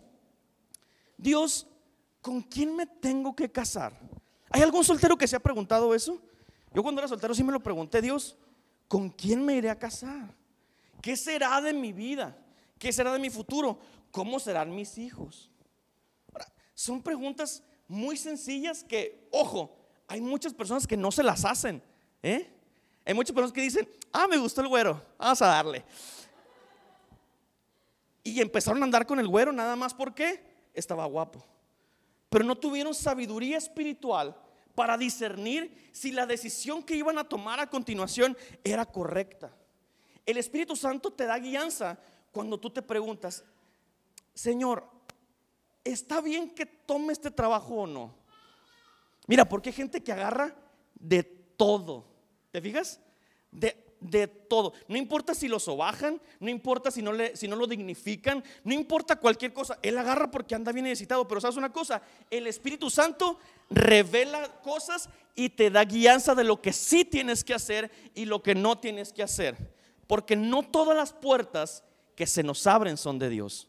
Dios, 1.17 1.67
¿con 2.21 2.41
quién 2.41 2.75
me 2.75 2.85
tengo 2.85 3.35
que 3.35 3.51
casar? 3.51 3.99
¿Hay 4.49 4.61
algún 4.61 4.83
soltero 4.83 5.17
que 5.17 5.27
se 5.27 5.35
ha 5.35 5.39
preguntado 5.39 5.93
eso? 5.95 6.21
Yo 6.73 6.83
cuando 6.83 7.01
era 7.01 7.07
soltero 7.07 7.33
sí 7.33 7.43
me 7.43 7.51
lo 7.51 7.61
pregunté, 7.61 8.01
Dios, 8.01 8.37
¿con 8.87 9.09
quién 9.09 9.43
me 9.43 9.55
iré 9.55 9.69
a 9.69 9.79
casar? 9.79 10.35
¿Qué 11.01 11.17
será 11.17 11.59
de 11.61 11.73
mi 11.73 11.91
vida? 11.91 12.37
¿Qué 12.77 12.93
será 12.93 13.11
de 13.13 13.19
mi 13.19 13.29
futuro? 13.29 13.79
¿Cómo 14.11 14.39
serán 14.39 14.75
mis 14.75 14.97
hijos? 14.97 15.49
son 16.77 17.01
preguntas 17.01 17.63
muy 17.87 18.17
sencillas 18.17 18.83
que, 18.83 19.27
ojo, 19.31 19.75
hay 20.07 20.21
muchas 20.21 20.53
personas 20.53 20.85
que 20.85 20.95
no 20.95 21.11
se 21.11 21.23
las 21.23 21.43
hacen. 21.43 21.81
¿eh? 22.21 22.53
Hay 23.07 23.13
muchas 23.13 23.33
personas 23.33 23.53
que 23.53 23.61
dicen, 23.61 23.87
ah, 24.11 24.27
me 24.27 24.35
gustó 24.35 24.59
el 24.59 24.67
güero, 24.67 25.01
vamos 25.17 25.41
a 25.41 25.47
darle. 25.47 25.85
Y 28.21 28.41
empezaron 28.41 28.83
a 28.83 28.85
andar 28.85 29.07
con 29.07 29.17
el 29.17 29.29
güero 29.29 29.53
nada 29.53 29.77
más 29.77 29.93
porque 29.93 30.43
estaba 30.73 31.05
guapo. 31.05 31.41
Pero 32.29 32.43
no 32.43 32.57
tuvieron 32.57 32.93
sabiduría 32.93 33.57
espiritual 33.57 34.35
para 34.75 34.97
discernir 34.97 35.89
si 35.93 36.11
la 36.11 36.25
decisión 36.25 36.83
que 36.83 36.97
iban 36.97 37.17
a 37.17 37.23
tomar 37.23 37.61
a 37.61 37.69
continuación 37.69 38.37
era 38.61 38.85
correcta. 38.85 39.55
El 40.25 40.35
Espíritu 40.35 40.75
Santo 40.75 41.09
te 41.09 41.25
da 41.25 41.39
guianza 41.39 41.97
cuando 42.33 42.59
tú 42.59 42.69
te 42.69 42.81
preguntas, 42.81 43.45
Señor, 44.33 44.83
¿está 45.85 46.19
bien 46.19 46.49
que 46.49 46.65
tome 46.65 47.13
este 47.13 47.31
trabajo 47.31 47.73
o 47.75 47.87
no? 47.87 48.13
Mira, 49.27 49.47
porque 49.47 49.69
hay 49.69 49.75
gente 49.75 50.03
que 50.03 50.11
agarra 50.11 50.53
de 50.99 51.23
todo. 51.23 52.16
¿Te 52.57 52.61
fijas? 52.61 52.99
De, 53.51 54.27
todo. 54.49 54.73
No 54.87 54.97
importa 54.97 55.35
si 55.35 55.47
lo 55.47 55.59
sobajan, 55.59 56.19
no 56.39 56.49
importa 56.49 56.89
si 56.89 57.03
no, 57.03 57.13
le, 57.13 57.35
si 57.35 57.47
no 57.47 57.55
lo 57.55 57.67
dignifican, 57.67 58.43
no 58.63 58.73
importa 58.73 59.17
cualquier 59.17 59.53
cosa. 59.53 59.77
Él 59.83 59.95
agarra 59.95 60.31
porque 60.31 60.55
anda 60.55 60.71
bien 60.71 60.85
necesitado. 60.85 61.27
Pero 61.27 61.39
sabes 61.39 61.55
una 61.55 61.71
cosa, 61.71 62.01
el 62.31 62.47
Espíritu 62.47 62.89
Santo 62.89 63.37
revela 63.69 64.59
cosas 64.63 65.07
y 65.35 65.49
te 65.49 65.69
da 65.69 65.85
guianza 65.85 66.33
de 66.33 66.45
lo 66.45 66.59
que 66.59 66.73
sí 66.73 67.05
tienes 67.05 67.43
que 67.43 67.53
hacer 67.53 67.91
y 68.15 68.25
lo 68.25 68.41
que 68.41 68.55
no 68.55 68.79
tienes 68.79 69.13
que 69.13 69.21
hacer. 69.21 69.55
Porque 70.07 70.35
no 70.35 70.63
todas 70.63 70.97
las 70.97 71.13
puertas 71.13 71.83
que 72.15 72.25
se 72.25 72.41
nos 72.41 72.65
abren 72.65 72.97
son 72.97 73.19
de 73.19 73.29
Dios. 73.29 73.67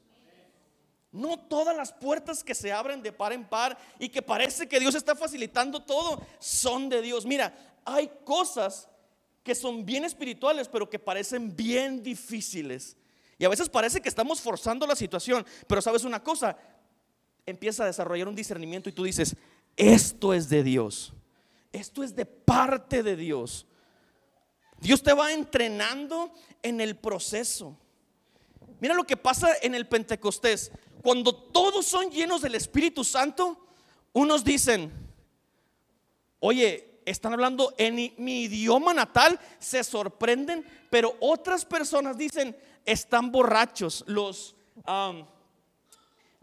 No 1.10 1.38
todas 1.38 1.74
las 1.74 1.92
puertas 1.92 2.44
que 2.44 2.54
se 2.54 2.70
abren 2.70 3.02
de 3.02 3.12
par 3.12 3.32
en 3.32 3.44
par 3.44 3.78
y 3.98 4.10
que 4.10 4.20
parece 4.20 4.68
que 4.68 4.78
Dios 4.78 4.94
está 4.94 5.16
facilitando 5.16 5.80
todo 5.80 6.20
son 6.38 6.90
de 6.90 7.00
Dios. 7.00 7.24
Mira, 7.24 7.54
hay 7.94 8.10
cosas 8.24 8.88
que 9.42 9.54
son 9.54 9.84
bien 9.84 10.04
espirituales, 10.04 10.68
pero 10.68 10.90
que 10.90 10.98
parecen 10.98 11.54
bien 11.54 12.02
difíciles. 12.02 12.96
Y 13.38 13.44
a 13.44 13.48
veces 13.48 13.68
parece 13.68 14.00
que 14.00 14.08
estamos 14.08 14.40
forzando 14.40 14.86
la 14.86 14.96
situación, 14.96 15.46
pero 15.66 15.80
sabes 15.80 16.04
una 16.04 16.22
cosa, 16.22 16.56
empieza 17.46 17.84
a 17.84 17.86
desarrollar 17.86 18.28
un 18.28 18.34
discernimiento 18.34 18.88
y 18.88 18.92
tú 18.92 19.04
dices, 19.04 19.36
esto 19.76 20.34
es 20.34 20.48
de 20.48 20.62
Dios, 20.62 21.14
esto 21.72 22.02
es 22.02 22.14
de 22.14 22.26
parte 22.26 23.02
de 23.02 23.16
Dios. 23.16 23.66
Dios 24.80 25.02
te 25.02 25.12
va 25.12 25.32
entrenando 25.32 26.32
en 26.62 26.80
el 26.80 26.96
proceso. 26.96 27.76
Mira 28.80 28.94
lo 28.94 29.04
que 29.04 29.16
pasa 29.16 29.50
en 29.62 29.74
el 29.74 29.88
Pentecostés. 29.88 30.70
Cuando 31.02 31.34
todos 31.34 31.86
son 31.86 32.10
llenos 32.10 32.42
del 32.42 32.54
Espíritu 32.54 33.02
Santo, 33.02 33.66
unos 34.12 34.44
dicen, 34.44 34.92
oye, 36.40 36.87
están 37.10 37.32
hablando 37.32 37.74
en 37.78 37.94
mi 38.18 38.42
idioma 38.42 38.94
natal, 38.94 39.38
se 39.58 39.82
sorprenden, 39.84 40.64
pero 40.90 41.16
otras 41.20 41.64
personas 41.64 42.16
dicen, 42.16 42.56
están 42.84 43.30
borrachos, 43.30 44.04
los... 44.06 44.56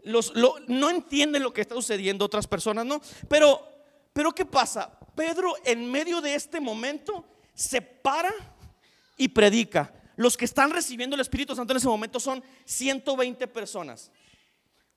los 0.02 0.32
no 0.68 0.90
entienden 0.90 1.42
lo 1.42 1.52
que 1.52 1.62
está 1.62 1.74
sucediendo 1.74 2.24
otras 2.24 2.46
personas, 2.46 2.86
¿no? 2.86 3.00
Pero, 3.28 3.66
pero 4.12 4.32
¿qué 4.32 4.44
pasa? 4.44 4.98
Pedro 5.14 5.54
en 5.64 5.90
medio 5.90 6.20
de 6.20 6.34
este 6.34 6.60
momento 6.60 7.24
se 7.54 7.80
para 7.82 8.32
y 9.16 9.28
predica. 9.28 9.92
Los 10.16 10.36
que 10.36 10.44
están 10.44 10.70
recibiendo 10.70 11.14
el 11.14 11.20
Espíritu 11.20 11.54
Santo 11.54 11.72
en 11.72 11.78
ese 11.78 11.88
momento 11.88 12.20
son 12.20 12.42
120 12.64 13.46
personas. 13.48 14.10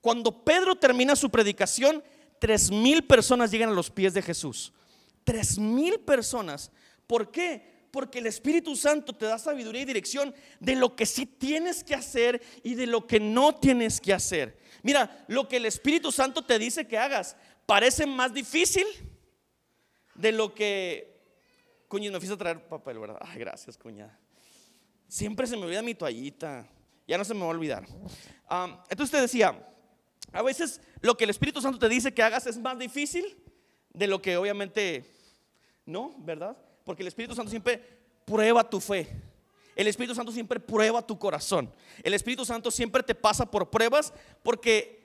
Cuando 0.02 0.44
Pedro 0.44 0.76
termina 0.76 1.16
su 1.16 1.30
predicación, 1.30 2.04
tres 2.40 2.72
mil 2.72 3.04
personas 3.04 3.52
llegan 3.52 3.70
a 3.70 3.74
los 3.74 3.90
pies 3.90 4.14
de 4.14 4.22
Jesús. 4.22 4.72
Tres 5.29 5.59
mil 5.59 6.00
personas. 6.00 6.71
¿Por 7.05 7.29
qué? 7.29 7.86
Porque 7.91 8.17
el 8.17 8.25
Espíritu 8.25 8.75
Santo 8.75 9.13
te 9.13 9.27
da 9.27 9.38
sabiduría 9.38 9.83
y 9.83 9.86
dirección 9.86 10.33
de 10.59 10.75
lo 10.75 10.95
que 10.95 11.05
sí 11.05 11.27
tienes 11.27 11.83
que 11.83 11.93
hacer 11.93 12.41
y 12.63 12.74
de 12.74 12.88
lo 12.88 13.05
que 13.05 13.19
no 13.19 13.53
tienes 13.53 14.01
que 14.01 14.12
hacer. 14.12 14.57
Mira, 14.81 15.24
lo 15.27 15.48
que 15.48 15.57
el 15.57 15.67
Espíritu 15.67 16.12
Santo 16.12 16.43
te 16.43 16.57
dice 16.57 16.88
que 16.88 16.98
hagas 16.98 17.38
parece 17.67 18.07
más 18.07 18.33
difícil 18.33 18.88
de 20.15 20.31
lo 20.31 20.55
que... 20.55 21.21
Cuña, 21.88 22.09
me 22.09 22.17
fuiste 22.17 22.33
a 22.33 22.38
traer 22.38 22.67
papel, 22.67 22.98
¿verdad? 22.98 23.19
Ay, 23.21 23.38
gracias, 23.38 23.77
cuñada. 23.77 24.17
Siempre 25.07 25.45
se 25.45 25.55
me 25.55 25.65
olvida 25.65 25.83
mi 25.83 25.93
toallita. 25.93 26.67
Ya 27.07 27.19
no 27.19 27.24
se 27.24 27.36
me 27.36 27.41
va 27.41 27.45
a 27.45 27.50
olvidar. 27.50 27.86
entonces 28.89 29.12
te 29.12 29.21
decía, 29.21 29.63
a 30.31 30.41
veces 30.41 30.81
lo 31.01 31.15
que 31.15 31.25
el 31.25 31.29
Espíritu 31.29 31.62
Santo 31.62 31.77
te 31.77 31.88
dice 31.88 32.15
que 32.15 32.24
hagas 32.24 32.48
es 32.48 32.57
más 32.57 32.79
difícil 32.79 33.38
de 33.93 34.07
lo 34.07 34.24
que 34.24 34.36
obviamente 34.36 35.19
no, 35.89 36.13
¿verdad? 36.19 36.58
Porque 36.86 37.03
el 37.03 37.08
Espíritu 37.08 37.36
Santo 37.36 37.50
siempre 37.50 37.84
prueba 38.25 38.67
tu 38.67 38.79
fe. 38.79 39.08
El 39.75 39.88
Espíritu 39.88 40.13
Santo 40.13 40.31
siempre 40.31 40.60
prueba 40.60 41.01
tu 41.01 41.17
corazón. 41.17 41.72
El 42.03 42.13
Espíritu 42.13 42.46
Santo 42.46 42.69
siempre 42.69 43.01
te 43.01 43.15
pasa 43.15 43.50
por 43.50 43.69
pruebas 43.69 44.13
porque 44.43 45.00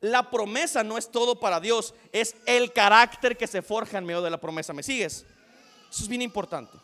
la 0.00 0.30
promesa 0.30 0.84
no 0.84 0.98
es 0.98 1.10
todo 1.10 1.38
para 1.40 1.60
Dios, 1.60 1.94
es 2.12 2.36
el 2.46 2.72
carácter 2.72 3.36
que 3.36 3.46
se 3.46 3.62
forja 3.62 3.98
en 3.98 4.04
medio 4.04 4.22
de 4.22 4.30
la 4.30 4.40
promesa. 4.40 4.72
¿Me 4.72 4.82
sigues? 4.82 5.24
Eso 5.90 6.02
es 6.02 6.08
bien 6.08 6.22
importante. 6.22 6.78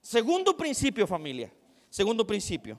Segundo 0.00 0.56
principio, 0.56 1.06
familia. 1.06 1.52
Segundo 1.88 2.26
principio. 2.26 2.78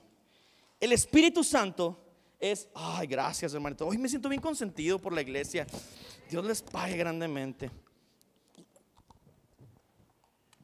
El 0.78 0.92
Espíritu 0.92 1.42
Santo 1.42 1.98
es, 2.38 2.68
ay, 2.74 3.06
gracias 3.06 3.54
hermanito, 3.54 3.86
hoy 3.86 3.98
me 3.98 4.08
siento 4.08 4.28
bien 4.28 4.42
consentido 4.42 4.98
por 4.98 5.12
la 5.12 5.22
iglesia. 5.22 5.66
Dios 6.30 6.44
les 6.44 6.62
pague 6.62 6.96
grandemente. 6.96 7.70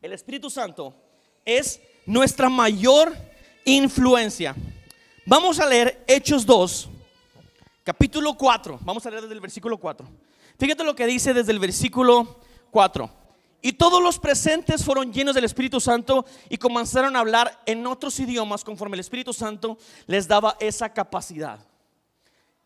El 0.03 0.13
Espíritu 0.13 0.51
Santo 0.51 0.97
es 1.45 1.81
nuestra 2.07 2.49
mayor 2.49 3.17
influencia. 3.65 4.57
Vamos 5.25 5.61
a 5.61 5.67
leer 5.67 6.03
Hechos 6.09 6.45
2, 6.45 6.89
capítulo 7.85 8.35
4. 8.35 8.81
Vamos 8.83 9.07
a 9.07 9.11
leer 9.11 9.23
desde 9.23 9.35
el 9.35 9.41
versículo 9.41 9.79
4. 9.79 10.05
Fíjate 10.59 10.83
lo 10.83 10.97
que 10.97 11.07
dice 11.07 11.33
desde 11.33 11.53
el 11.53 11.61
versículo 11.61 12.41
4. 12.73 13.09
Y 13.63 13.75
todos 13.75 14.03
los 14.03 14.19
presentes 14.19 14.85
fueron 14.85 15.13
llenos 15.13 15.37
del 15.37 15.45
Espíritu 15.45 15.79
Santo 15.79 16.27
y 16.49 16.57
comenzaron 16.57 17.15
a 17.15 17.21
hablar 17.21 17.63
en 17.65 17.87
otros 17.87 18.19
idiomas 18.19 18.65
conforme 18.65 18.97
el 18.97 19.01
Espíritu 19.01 19.33
Santo 19.33 19.79
les 20.07 20.27
daba 20.27 20.57
esa 20.59 20.93
capacidad. 20.93 21.65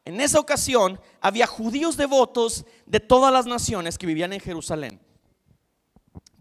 En 0.07 0.23
esa 0.23 0.41
ocasión 0.41 0.99
había 1.21 1.47
judíos 1.47 1.99
devotos 1.99 2.65
de 2.87 3.01
todas 3.01 3.31
las 3.31 3.45
naciones 3.45 3.99
que 3.99 4.07
vivían 4.07 4.33
en 4.33 4.41
Jerusalén. 4.41 5.01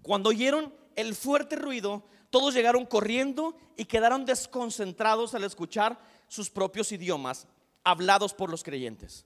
Cuando 0.02 0.30
oyeron 0.30 0.72
el 0.96 1.16
fuerte 1.16 1.56
ruido, 1.56 2.04
todos 2.30 2.54
llegaron 2.54 2.86
corriendo 2.86 3.56
y 3.78 3.86
quedaron 3.86 4.26
desconcentrados 4.26 5.36
al 5.36 5.44
escuchar 5.44 6.00
sus 6.28 6.50
propios 6.50 6.92
idiomas 6.92 7.48
hablados 7.84 8.34
por 8.34 8.50
los 8.50 8.64
creyentes. 8.64 9.26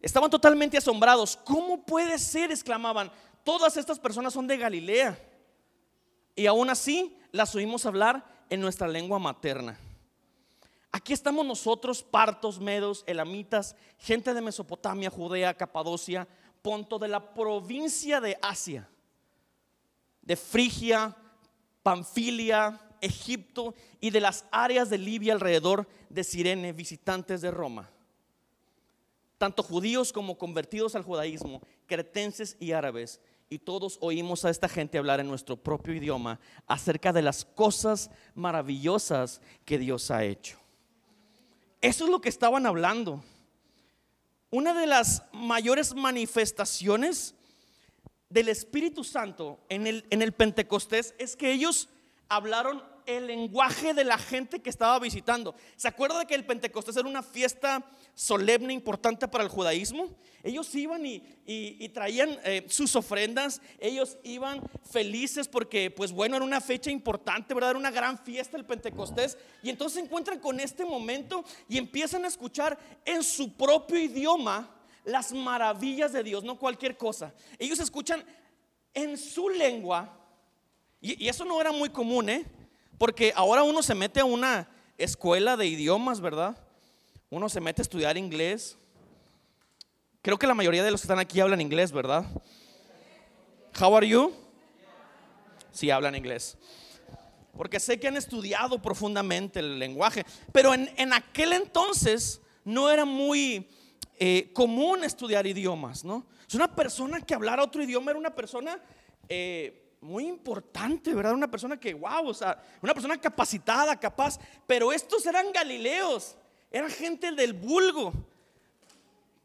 Estaban 0.00 0.30
totalmente 0.30 0.76
asombrados. 0.76 1.36
¿Cómo 1.36 1.84
puede 1.84 2.18
ser? 2.18 2.50
exclamaban. 2.50 3.10
Todas 3.42 3.76
estas 3.76 3.98
personas 3.98 4.32
son 4.32 4.46
de 4.46 4.56
Galilea. 4.56 5.18
Y 6.34 6.46
aún 6.46 6.68
así 6.68 7.16
las 7.32 7.54
oímos 7.54 7.86
hablar 7.86 8.24
en 8.50 8.60
nuestra 8.60 8.88
lengua 8.88 9.18
materna. 9.18 9.78
Aquí 10.90 11.12
estamos 11.12 11.44
nosotros, 11.44 12.02
partos, 12.02 12.60
medos, 12.60 13.02
elamitas, 13.06 13.76
gente 13.98 14.32
de 14.32 14.40
Mesopotamia, 14.40 15.10
Judea, 15.10 15.54
Capadocia, 15.54 16.28
Ponto, 16.62 16.98
de 16.98 17.08
la 17.08 17.34
provincia 17.34 18.20
de 18.20 18.38
Asia, 18.40 18.88
de 20.24 20.36
Frigia, 20.36 21.16
Panfilia, 21.82 22.80
Egipto 23.00 23.74
y 24.00 24.10
de 24.10 24.20
las 24.20 24.46
áreas 24.50 24.88
de 24.90 24.98
Libia 24.98 25.34
alrededor 25.34 25.86
de 26.08 26.24
Sirene, 26.24 26.72
visitantes 26.72 27.40
de 27.40 27.50
Roma. 27.50 27.90
Tanto 29.38 29.62
judíos 29.62 30.12
como 30.12 30.38
convertidos 30.38 30.94
al 30.94 31.02
judaísmo, 31.02 31.60
cretenses 31.86 32.56
y 32.60 32.72
árabes, 32.72 33.20
y 33.50 33.58
todos 33.58 33.98
oímos 34.00 34.44
a 34.44 34.50
esta 34.50 34.68
gente 34.68 34.96
hablar 34.96 35.20
en 35.20 35.28
nuestro 35.28 35.56
propio 35.56 35.94
idioma 35.94 36.40
acerca 36.66 37.12
de 37.12 37.22
las 37.22 37.44
cosas 37.44 38.10
maravillosas 38.34 39.42
que 39.64 39.78
Dios 39.78 40.10
ha 40.10 40.24
hecho. 40.24 40.58
Eso 41.80 42.04
es 42.04 42.10
lo 42.10 42.20
que 42.22 42.30
estaban 42.30 42.64
hablando. 42.64 43.22
Una 44.50 44.72
de 44.72 44.86
las 44.86 45.24
mayores 45.32 45.94
manifestaciones 45.94 47.34
del 48.34 48.48
Espíritu 48.48 49.04
Santo 49.04 49.60
en 49.68 49.86
el, 49.86 50.04
en 50.10 50.20
el 50.20 50.32
Pentecostés 50.32 51.14
es 51.18 51.36
que 51.36 51.52
ellos 51.52 51.88
hablaron 52.28 52.82
el 53.06 53.28
lenguaje 53.28 53.94
de 53.94 54.02
la 54.02 54.18
gente 54.18 54.60
que 54.60 54.70
estaba 54.70 54.98
visitando. 54.98 55.54
¿Se 55.76 55.86
acuerda 55.86 56.18
de 56.18 56.26
que 56.26 56.34
el 56.34 56.44
Pentecostés 56.44 56.96
era 56.96 57.08
una 57.08 57.22
fiesta 57.22 57.88
solemne, 58.14 58.72
importante 58.72 59.28
para 59.28 59.44
el 59.44 59.50
judaísmo? 59.50 60.16
Ellos 60.42 60.74
iban 60.74 61.06
y, 61.06 61.88
traían 61.90 62.36
eh, 62.42 62.66
sus 62.68 62.96
ofrendas, 62.96 63.62
ellos 63.78 64.18
iban 64.24 64.60
felices 64.90 65.46
porque, 65.46 65.92
pues 65.92 66.10
bueno, 66.10 66.34
era 66.34 66.44
una 66.44 66.60
fecha 66.60 66.90
importante, 66.90 67.54
¿verdad? 67.54 67.70
Era 67.70 67.78
una 67.78 67.92
gran 67.92 68.18
fiesta 68.18 68.56
el 68.56 68.64
Pentecostés. 68.64 69.38
Y 69.62 69.70
entonces 69.70 70.00
se 70.00 70.04
encuentran 70.04 70.40
con 70.40 70.58
este 70.58 70.84
momento 70.84 71.44
y 71.68 71.78
empiezan 71.78 72.24
a 72.24 72.28
escuchar 72.28 72.76
en 73.04 73.22
su 73.22 73.52
propio 73.52 73.96
idioma 73.96 74.73
las 75.04 75.32
maravillas 75.32 76.12
de 76.12 76.22
Dios, 76.22 76.44
no 76.44 76.58
cualquier 76.58 76.96
cosa. 76.96 77.32
Ellos 77.58 77.78
escuchan 77.78 78.24
en 78.92 79.18
su 79.18 79.48
lengua, 79.48 80.18
y, 81.00 81.28
eso 81.28 81.44
no 81.44 81.60
era 81.60 81.70
muy 81.70 81.90
común, 81.90 82.30
¿eh? 82.30 82.46
Porque 82.96 83.32
ahora 83.36 83.62
uno 83.62 83.82
se 83.82 83.94
mete 83.94 84.20
a 84.20 84.24
una 84.24 84.68
escuela 84.96 85.56
de 85.56 85.66
idiomas, 85.66 86.20
¿verdad? 86.20 86.56
Uno 87.28 87.48
se 87.48 87.60
mete 87.60 87.82
a 87.82 87.84
estudiar 87.84 88.16
inglés. 88.16 88.78
Creo 90.22 90.38
que 90.38 90.46
la 90.46 90.54
mayoría 90.54 90.82
de 90.82 90.90
los 90.90 91.02
que 91.02 91.06
están 91.06 91.18
aquí 91.18 91.40
hablan 91.40 91.60
inglés, 91.60 91.92
¿verdad? 91.92 92.24
How 93.78 93.96
are 93.96 94.08
you? 94.08 94.32
Sí, 95.72 95.90
hablan 95.90 96.14
inglés. 96.14 96.56
Porque 97.54 97.78
sé 97.80 98.00
que 98.00 98.08
han 98.08 98.16
estudiado 98.16 98.80
profundamente 98.80 99.58
el 99.58 99.78
lenguaje. 99.78 100.24
Pero 100.52 100.72
en, 100.72 100.90
en 100.96 101.12
aquel 101.12 101.52
entonces 101.52 102.40
no 102.64 102.90
era 102.90 103.04
muy 103.04 103.68
eh, 104.18 104.50
común 104.52 105.04
estudiar 105.04 105.46
idiomas, 105.46 106.04
¿no? 106.04 106.24
Es 106.46 106.54
una 106.54 106.74
persona 106.74 107.20
que 107.20 107.34
hablara 107.34 107.64
otro 107.64 107.82
idioma 107.82 108.10
era 108.10 108.18
una 108.18 108.34
persona 108.34 108.80
eh, 109.28 109.96
muy 110.00 110.26
importante, 110.26 111.14
¿verdad? 111.14 111.32
Una 111.32 111.50
persona 111.50 111.78
que, 111.78 111.94
wow, 111.94 112.28
o 112.28 112.34
sea, 112.34 112.62
una 112.82 112.92
persona 112.92 113.18
capacitada, 113.20 113.98
capaz. 113.98 114.38
Pero 114.66 114.92
estos 114.92 115.26
eran 115.26 115.50
galileos, 115.52 116.36
eran 116.70 116.90
gente 116.90 117.32
del 117.32 117.54
vulgo, 117.54 118.12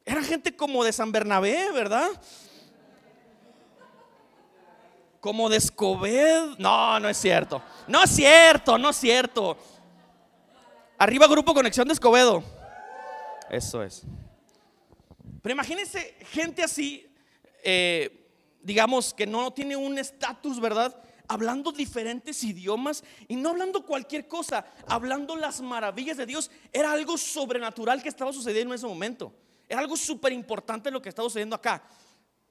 era 0.05 0.21
gente 0.21 0.55
como 0.55 0.83
de 0.83 0.91
San 0.91 1.11
Bernabé, 1.11 1.71
¿verdad? 1.71 2.09
Como 5.19 5.49
de 5.49 5.57
Escobedo. 5.57 6.55
No, 6.57 6.99
no 6.99 7.09
es 7.09 7.17
cierto. 7.17 7.61
No 7.87 8.03
es 8.03 8.09
cierto, 8.09 8.77
no 8.77 8.89
es 8.89 8.97
cierto. 8.97 9.57
Arriba 10.97 11.27
Grupo 11.27 11.53
Conexión 11.53 11.87
de 11.87 11.93
Escobedo. 11.93 12.43
Eso 13.49 13.81
es. 13.83 14.03
Pero 15.41 15.53
imagínense 15.53 16.15
gente 16.31 16.63
así, 16.63 17.07
eh, 17.63 18.31
digamos 18.61 19.13
que 19.13 19.25
no 19.25 19.51
tiene 19.51 19.75
un 19.75 19.97
estatus, 19.97 20.59
¿verdad? 20.59 21.01
Hablando 21.27 21.71
diferentes 21.71 22.43
idiomas 22.43 23.03
y 23.27 23.35
no 23.35 23.49
hablando 23.49 23.85
cualquier 23.85 24.27
cosa, 24.27 24.65
hablando 24.87 25.35
las 25.35 25.61
maravillas 25.61 26.17
de 26.17 26.25
Dios. 26.25 26.49
Era 26.73 26.91
algo 26.91 27.17
sobrenatural 27.17 28.01
que 28.01 28.09
estaba 28.09 28.33
sucediendo 28.33 28.73
en 28.73 28.79
ese 28.79 28.87
momento. 28.87 29.33
Era 29.67 29.81
algo 29.81 29.95
súper 29.95 30.33
importante 30.33 30.91
lo 30.91 31.01
que 31.01 31.09
estaba 31.09 31.27
sucediendo 31.29 31.55
acá. 31.55 31.83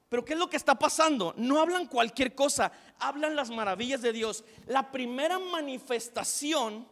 Pero 0.07 0.25
¿qué 0.25 0.33
es 0.33 0.39
lo 0.39 0.49
que 0.49 0.57
está 0.57 0.73
pasando? 0.73 1.35
No 1.37 1.59
hablan 1.59 1.85
cualquier 1.85 2.33
cosa, 2.33 2.71
hablan 2.97 3.35
las 3.35 3.51
maravillas 3.51 4.01
de 4.01 4.13
Dios. 4.13 4.43
La 4.65 4.91
primera 4.91 5.37
manifestación 5.37 6.87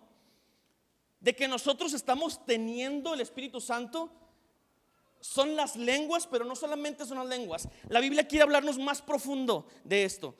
de 1.20 1.36
que 1.36 1.48
nosotros 1.48 1.94
estamos 1.94 2.46
teniendo 2.46 3.16
el 3.16 3.22
Espíritu 3.22 3.60
Santo 3.60 4.12
son 5.28 5.58
las 5.58 5.76
lenguas, 5.76 6.26
pero 6.26 6.46
no 6.46 6.56
solamente 6.56 7.06
son 7.06 7.18
las 7.18 7.28
lenguas. 7.28 7.68
La 7.90 8.00
Biblia 8.00 8.28
quiere 8.28 8.44
hablarnos 8.44 8.80
más 8.80 9.02
profundo 9.02 9.68
de 9.84 10.06
esto. 10.06 10.36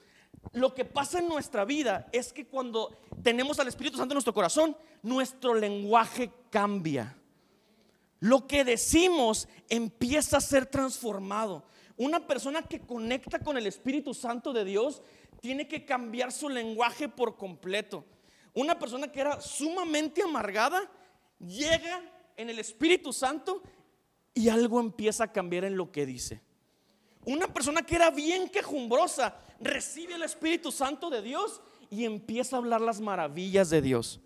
Lo 0.54 0.74
que 0.74 0.86
pasa 0.86 1.20
en 1.20 1.28
nuestra 1.28 1.66
vida 1.66 2.08
es 2.14 2.32
que 2.32 2.48
cuando 2.48 2.96
tenemos 3.22 3.60
al 3.60 3.68
Espíritu 3.68 3.98
Santo 3.98 4.14
en 4.14 4.16
nuestro 4.16 4.34
corazón, 4.34 4.78
nuestro 5.04 5.54
lenguaje 5.56 6.32
cambia. 6.50 7.18
Lo 8.22 8.48
que 8.48 8.64
decimos 8.64 9.50
empieza 9.68 10.38
a 10.38 10.42
ser 10.42 10.66
transformado. 10.66 11.66
Una 11.98 12.26
persona 12.26 12.62
que 12.62 12.80
conecta 12.80 13.40
con 13.40 13.58
el 13.58 13.68
Espíritu 13.68 14.14
Santo 14.14 14.54
de 14.54 14.64
Dios 14.64 15.02
tiene 15.42 15.68
que 15.68 15.84
cambiar 15.84 16.32
su 16.32 16.48
lenguaje 16.48 17.10
por 17.10 17.36
completo. 17.36 18.06
Una 18.54 18.80
persona 18.80 19.12
que 19.12 19.20
era 19.20 19.42
sumamente 19.42 20.24
amargada 20.24 20.90
llega 21.40 22.02
en 22.38 22.50
el 22.50 22.60
Espíritu 22.60 23.12
Santo 23.12 23.62
y 24.38 24.50
algo 24.50 24.80
empieza 24.80 25.24
a 25.24 25.32
cambiar 25.32 25.64
en 25.64 25.76
lo 25.76 25.92
que 25.92 26.06
dice. 26.06 26.42
Una 27.26 27.52
persona 27.52 27.82
que 27.82 27.96
era 27.96 28.12
bien 28.12 28.50
quejumbrosa 28.50 29.36
recibe 29.60 30.14
el 30.14 30.22
Espíritu 30.22 30.72
Santo 30.72 31.10
de 31.10 31.24
Dios 31.24 31.60
y 31.90 32.06
empieza 32.06 32.56
a 32.56 32.60
hablar 32.60 32.82
las 32.82 33.02
maravillas 33.02 33.72
de 33.72 33.82
Dios. 33.82 34.20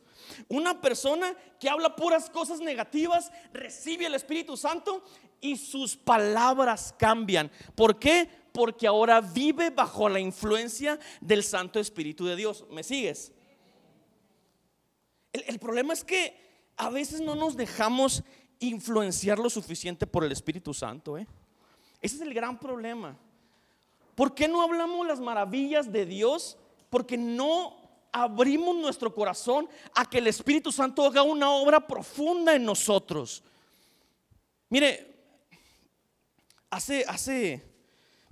Una 0.49 0.81
persona 0.81 1.33
que 1.61 1.69
habla 1.69 1.95
puras 1.95 2.29
cosas 2.29 2.59
negativas 2.59 3.31
recibe 3.53 4.05
el 4.05 4.15
Espíritu 4.15 4.57
Santo 4.57 5.01
y 5.39 5.55
sus 5.55 5.95
palabras 5.95 6.93
cambian. 6.97 7.49
¿Por 7.73 7.97
qué? 7.97 8.29
Porque 8.51 8.87
ahora 8.87 9.21
vive 9.21 9.69
bajo 9.69 10.09
la 10.09 10.19
influencia 10.19 10.99
del 11.21 11.41
Santo 11.43 11.79
Espíritu 11.79 12.25
de 12.25 12.35
Dios. 12.35 12.65
¿Me 12.69 12.83
sigues? 12.83 13.31
El, 15.31 15.45
el 15.47 15.57
problema 15.59 15.93
es 15.93 16.03
que 16.03 16.37
a 16.75 16.89
veces 16.89 17.21
no 17.21 17.35
nos 17.35 17.55
dejamos 17.55 18.23
influenciar 18.61 19.37
lo 19.37 19.49
suficiente 19.49 20.07
por 20.07 20.23
el 20.23 20.31
Espíritu 20.31 20.73
Santo. 20.73 21.17
¿eh? 21.17 21.27
Ese 22.01 22.15
es 22.15 22.21
el 22.21 22.33
gran 22.33 22.57
problema. 22.57 23.17
¿Por 24.15 24.33
qué 24.33 24.47
no 24.47 24.61
hablamos 24.61 25.05
las 25.05 25.19
maravillas 25.19 25.91
de 25.91 26.05
Dios? 26.05 26.57
Porque 26.89 27.17
no 27.17 27.81
abrimos 28.11 28.75
nuestro 28.75 29.13
corazón 29.13 29.67
a 29.95 30.09
que 30.09 30.19
el 30.19 30.27
Espíritu 30.27 30.71
Santo 30.71 31.05
haga 31.05 31.23
una 31.23 31.51
obra 31.51 31.85
profunda 31.85 32.55
en 32.55 32.63
nosotros. 32.65 33.43
Mire, 34.69 35.15
hace, 36.69 37.05
hace, 37.07 37.63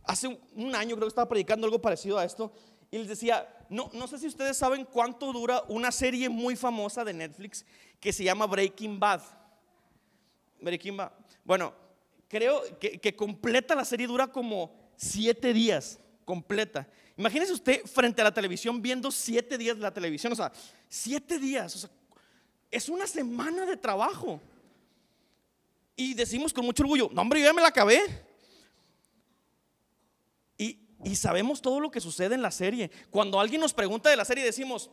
hace 0.04 0.40
un 0.56 0.76
año 0.76 0.96
creo 0.96 1.08
que 1.08 1.12
estaba 1.12 1.30
predicando 1.30 1.66
algo 1.66 1.82
parecido 1.82 2.18
a 2.18 2.26
esto 2.26 2.52
y 2.92 2.98
les 2.98 3.08
decía, 3.08 3.48
no, 3.70 3.90
no 3.94 4.08
sé 4.08 4.18
si 4.18 4.28
ustedes 4.28 4.58
saben 4.58 4.86
cuánto 4.86 5.32
dura 5.32 5.64
una 5.68 5.92
serie 5.92 6.28
muy 6.28 6.56
famosa 6.56 7.04
de 7.04 7.14
Netflix 7.14 7.66
que 8.00 8.12
se 8.12 8.24
llama 8.24 8.48
Breaking 8.48 9.00
Bad. 9.00 9.22
Kimba. 10.80 11.16
Bueno, 11.44 11.74
creo 12.28 12.62
que, 12.80 13.00
que 13.00 13.16
completa 13.16 13.76
la 13.76 13.86
serie 13.86 14.08
dura 14.08 14.28
como 14.28 14.92
siete 14.96 15.54
días, 15.54 16.00
completa. 16.26 16.88
Imagínese 17.18 17.54
usted 17.54 17.86
frente 17.86 18.22
a 18.22 18.26
la 18.26 18.34
televisión 18.34 18.82
viendo 18.82 19.12
siete 19.12 19.58
días 19.58 19.78
la 19.78 19.94
televisión, 19.94 20.32
o 20.34 20.36
sea, 20.36 20.52
siete 20.88 21.38
días, 21.38 21.90
es 22.72 22.90
una 22.90 23.08
semana 23.08 23.66
de 23.66 23.78
trabajo. 23.78 24.40
Y 25.96 26.14
decimos 26.14 26.54
con 26.54 26.66
mucho 26.66 26.84
orgullo, 26.84 27.10
no 27.12 27.22
hombre, 27.22 27.42
yo 27.42 27.48
ya 27.48 27.54
me 27.54 27.62
la 27.62 27.68
acabé. 27.68 28.02
Y, 30.58 30.80
y 31.04 31.16
sabemos 31.16 31.62
todo 31.62 31.80
lo 31.80 31.92
que 31.92 32.00
sucede 32.00 32.36
en 32.36 32.42
la 32.42 32.52
serie. 32.52 32.90
Cuando 33.10 33.40
alguien 33.40 33.60
nos 33.60 33.74
pregunta 33.74 34.10
de 34.10 34.16
la 34.16 34.24
serie 34.24 34.46
decimos, 34.46 34.90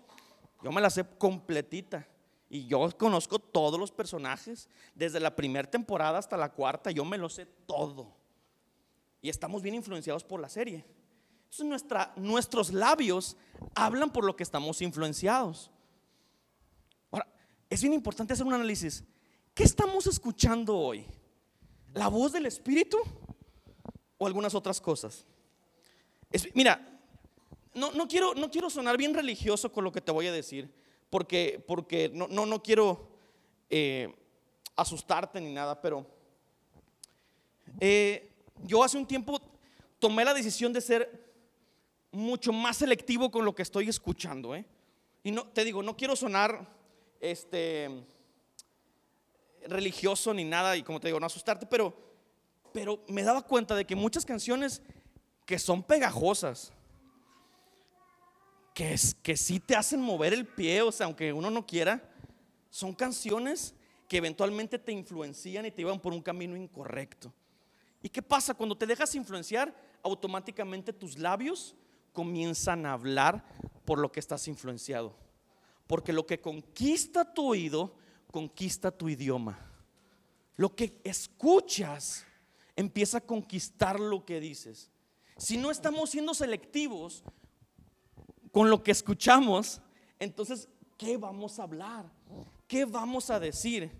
yo 0.64 0.72
me 0.72 0.80
la 0.80 0.90
sé 0.90 1.04
completita. 1.18 2.08
Y 2.48 2.66
yo 2.66 2.88
conozco 2.96 3.38
todos 3.38 3.78
los 3.78 3.90
personajes, 3.90 4.68
desde 4.94 5.18
la 5.18 5.34
primera 5.34 5.68
temporada 5.68 6.18
hasta 6.18 6.36
la 6.36 6.52
cuarta, 6.52 6.90
yo 6.90 7.04
me 7.04 7.18
lo 7.18 7.28
sé 7.28 7.46
todo. 7.66 8.14
Y 9.20 9.28
estamos 9.28 9.62
bien 9.62 9.74
influenciados 9.74 10.22
por 10.22 10.40
la 10.40 10.48
serie. 10.48 10.84
Entonces 11.44 11.66
nuestra, 11.66 12.12
nuestros 12.16 12.72
labios 12.72 13.36
hablan 13.74 14.12
por 14.12 14.24
lo 14.24 14.36
que 14.36 14.42
estamos 14.42 14.80
influenciados. 14.82 15.70
Ahora, 17.10 17.26
es 17.68 17.80
bien 17.82 17.94
importante 17.94 18.32
hacer 18.32 18.46
un 18.46 18.54
análisis. 18.54 19.02
¿Qué 19.54 19.64
estamos 19.64 20.06
escuchando 20.06 20.76
hoy? 20.76 21.06
¿La 21.94 22.08
voz 22.08 22.32
del 22.32 22.46
Espíritu 22.46 22.98
o 24.18 24.26
algunas 24.26 24.54
otras 24.54 24.80
cosas? 24.80 25.24
mira, 26.54 27.00
no, 27.72 27.92
no, 27.92 28.06
quiero, 28.06 28.34
no 28.34 28.50
quiero 28.50 28.68
sonar 28.68 28.96
bien 28.96 29.14
religioso 29.14 29.72
con 29.72 29.84
lo 29.84 29.92
que 29.92 30.00
te 30.00 30.12
voy 30.12 30.26
a 30.26 30.32
decir, 30.32 30.70
porque, 31.10 31.62
porque 31.66 32.10
no, 32.12 32.28
no, 32.28 32.46
no 32.46 32.62
quiero 32.62 33.08
eh, 33.70 34.14
asustarte 34.74 35.40
ni 35.40 35.52
nada, 35.52 35.80
pero 35.80 36.06
eh, 37.80 38.30
yo 38.64 38.82
hace 38.82 38.96
un 38.96 39.06
tiempo 39.06 39.40
tomé 39.98 40.24
la 40.24 40.34
decisión 40.34 40.72
de 40.72 40.80
ser 40.80 41.26
mucho 42.10 42.52
más 42.52 42.78
selectivo 42.78 43.30
con 43.30 43.44
lo 43.44 43.54
que 43.54 43.62
estoy 43.62 43.88
escuchando. 43.88 44.54
¿eh? 44.54 44.64
Y 45.22 45.30
no, 45.30 45.46
te 45.48 45.64
digo, 45.64 45.82
no 45.82 45.96
quiero 45.96 46.16
sonar 46.16 46.66
este, 47.20 47.90
religioso 49.66 50.32
ni 50.32 50.44
nada, 50.44 50.76
y 50.76 50.82
como 50.82 51.00
te 51.00 51.08
digo, 51.08 51.20
no 51.20 51.26
asustarte, 51.26 51.66
pero, 51.66 51.94
pero 52.72 53.02
me 53.08 53.22
daba 53.22 53.42
cuenta 53.42 53.74
de 53.74 53.84
que 53.84 53.96
muchas 53.96 54.24
canciones 54.24 54.82
que 55.44 55.58
son 55.58 55.82
pegajosas, 55.82 56.72
que, 58.76 58.92
es, 58.92 59.14
que 59.22 59.38
sí 59.38 59.58
te 59.58 59.74
hacen 59.74 60.02
mover 60.02 60.34
el 60.34 60.44
pie, 60.46 60.82
o 60.82 60.92
sea, 60.92 61.06
aunque 61.06 61.32
uno 61.32 61.50
no 61.50 61.66
quiera, 61.66 62.06
son 62.68 62.92
canciones 62.92 63.74
que 64.06 64.18
eventualmente 64.18 64.78
te 64.78 64.92
influencian 64.92 65.64
y 65.64 65.70
te 65.70 65.78
llevan 65.78 65.98
por 65.98 66.12
un 66.12 66.20
camino 66.20 66.54
incorrecto. 66.54 67.32
¿Y 68.02 68.10
qué 68.10 68.20
pasa? 68.20 68.52
Cuando 68.52 68.76
te 68.76 68.84
dejas 68.84 69.14
influenciar, 69.14 69.74
automáticamente 70.02 70.92
tus 70.92 71.16
labios 71.16 71.74
comienzan 72.12 72.84
a 72.84 72.92
hablar 72.92 73.46
por 73.86 73.98
lo 73.98 74.12
que 74.12 74.20
estás 74.20 74.46
influenciado. 74.46 75.16
Porque 75.86 76.12
lo 76.12 76.26
que 76.26 76.42
conquista 76.42 77.32
tu 77.32 77.48
oído, 77.48 77.96
conquista 78.30 78.90
tu 78.90 79.08
idioma. 79.08 79.58
Lo 80.56 80.76
que 80.76 81.00
escuchas 81.02 82.26
empieza 82.76 83.18
a 83.18 83.26
conquistar 83.26 83.98
lo 83.98 84.26
que 84.26 84.38
dices. 84.38 84.90
Si 85.38 85.56
no 85.56 85.70
estamos 85.70 86.10
siendo 86.10 86.34
selectivos 86.34 87.24
con 88.56 88.70
lo 88.70 88.82
que 88.82 88.90
escuchamos, 88.90 89.82
entonces, 90.18 90.66
¿qué 90.96 91.18
vamos 91.18 91.58
a 91.58 91.64
hablar? 91.64 92.10
¿Qué 92.66 92.86
vamos 92.86 93.28
a 93.28 93.38
decir? 93.38 93.90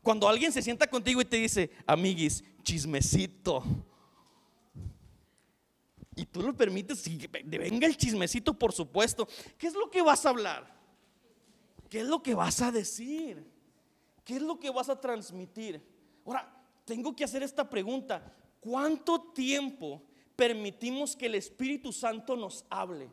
Cuando 0.00 0.26
alguien 0.26 0.50
se 0.50 0.62
sienta 0.62 0.86
contigo 0.86 1.20
y 1.20 1.26
te 1.26 1.36
dice, 1.36 1.70
amiguis, 1.86 2.42
chismecito, 2.62 3.62
y 6.16 6.24
tú 6.24 6.40
lo 6.40 6.56
permites, 6.56 7.06
y 7.06 7.26
venga 7.26 7.86
el 7.86 7.98
chismecito, 7.98 8.54
por 8.54 8.72
supuesto. 8.72 9.28
¿Qué 9.58 9.66
es 9.66 9.74
lo 9.74 9.90
que 9.90 10.00
vas 10.00 10.24
a 10.24 10.30
hablar? 10.30 10.74
¿Qué 11.90 12.00
es 12.00 12.06
lo 12.06 12.22
que 12.22 12.34
vas 12.34 12.62
a 12.62 12.72
decir? 12.72 13.46
¿Qué 14.24 14.36
es 14.36 14.42
lo 14.42 14.58
que 14.58 14.70
vas 14.70 14.88
a 14.88 14.98
transmitir? 14.98 15.86
Ahora, 16.24 16.50
tengo 16.86 17.14
que 17.14 17.24
hacer 17.24 17.42
esta 17.42 17.68
pregunta. 17.68 18.34
¿Cuánto 18.58 19.20
tiempo 19.34 20.02
permitimos 20.34 21.14
que 21.14 21.26
el 21.26 21.34
Espíritu 21.34 21.92
Santo 21.92 22.36
nos 22.36 22.64
hable? 22.70 23.10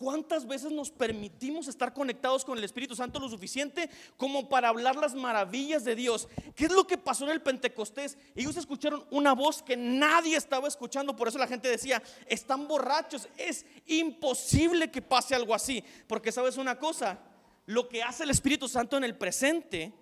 ¿Cuántas 0.00 0.46
veces 0.46 0.72
nos 0.72 0.90
permitimos 0.90 1.68
estar 1.68 1.92
conectados 1.92 2.42
con 2.42 2.56
el 2.56 2.64
Espíritu 2.64 2.96
Santo 2.96 3.20
lo 3.20 3.28
suficiente 3.28 3.90
como 4.16 4.48
para 4.48 4.70
hablar 4.70 4.96
las 4.96 5.14
maravillas 5.14 5.84
de 5.84 5.94
Dios? 5.94 6.26
¿Qué 6.56 6.64
es 6.64 6.72
lo 6.72 6.86
que 6.86 6.96
pasó 6.96 7.24
en 7.26 7.32
el 7.32 7.42
Pentecostés? 7.42 8.16
Ellos 8.34 8.56
escucharon 8.56 9.04
una 9.10 9.34
voz 9.34 9.62
que 9.62 9.76
nadie 9.76 10.38
estaba 10.38 10.68
escuchando, 10.68 11.14
por 11.14 11.28
eso 11.28 11.36
la 11.36 11.46
gente 11.46 11.68
decía, 11.68 12.02
están 12.28 12.66
borrachos, 12.66 13.28
es 13.36 13.66
imposible 13.84 14.90
que 14.90 15.02
pase 15.02 15.34
algo 15.34 15.54
así, 15.54 15.84
porque 16.06 16.32
sabes 16.32 16.56
una 16.56 16.78
cosa, 16.78 17.18
lo 17.66 17.86
que 17.86 18.02
hace 18.02 18.22
el 18.22 18.30
Espíritu 18.30 18.68
Santo 18.68 18.96
en 18.96 19.04
el 19.04 19.18
presente 19.18 19.92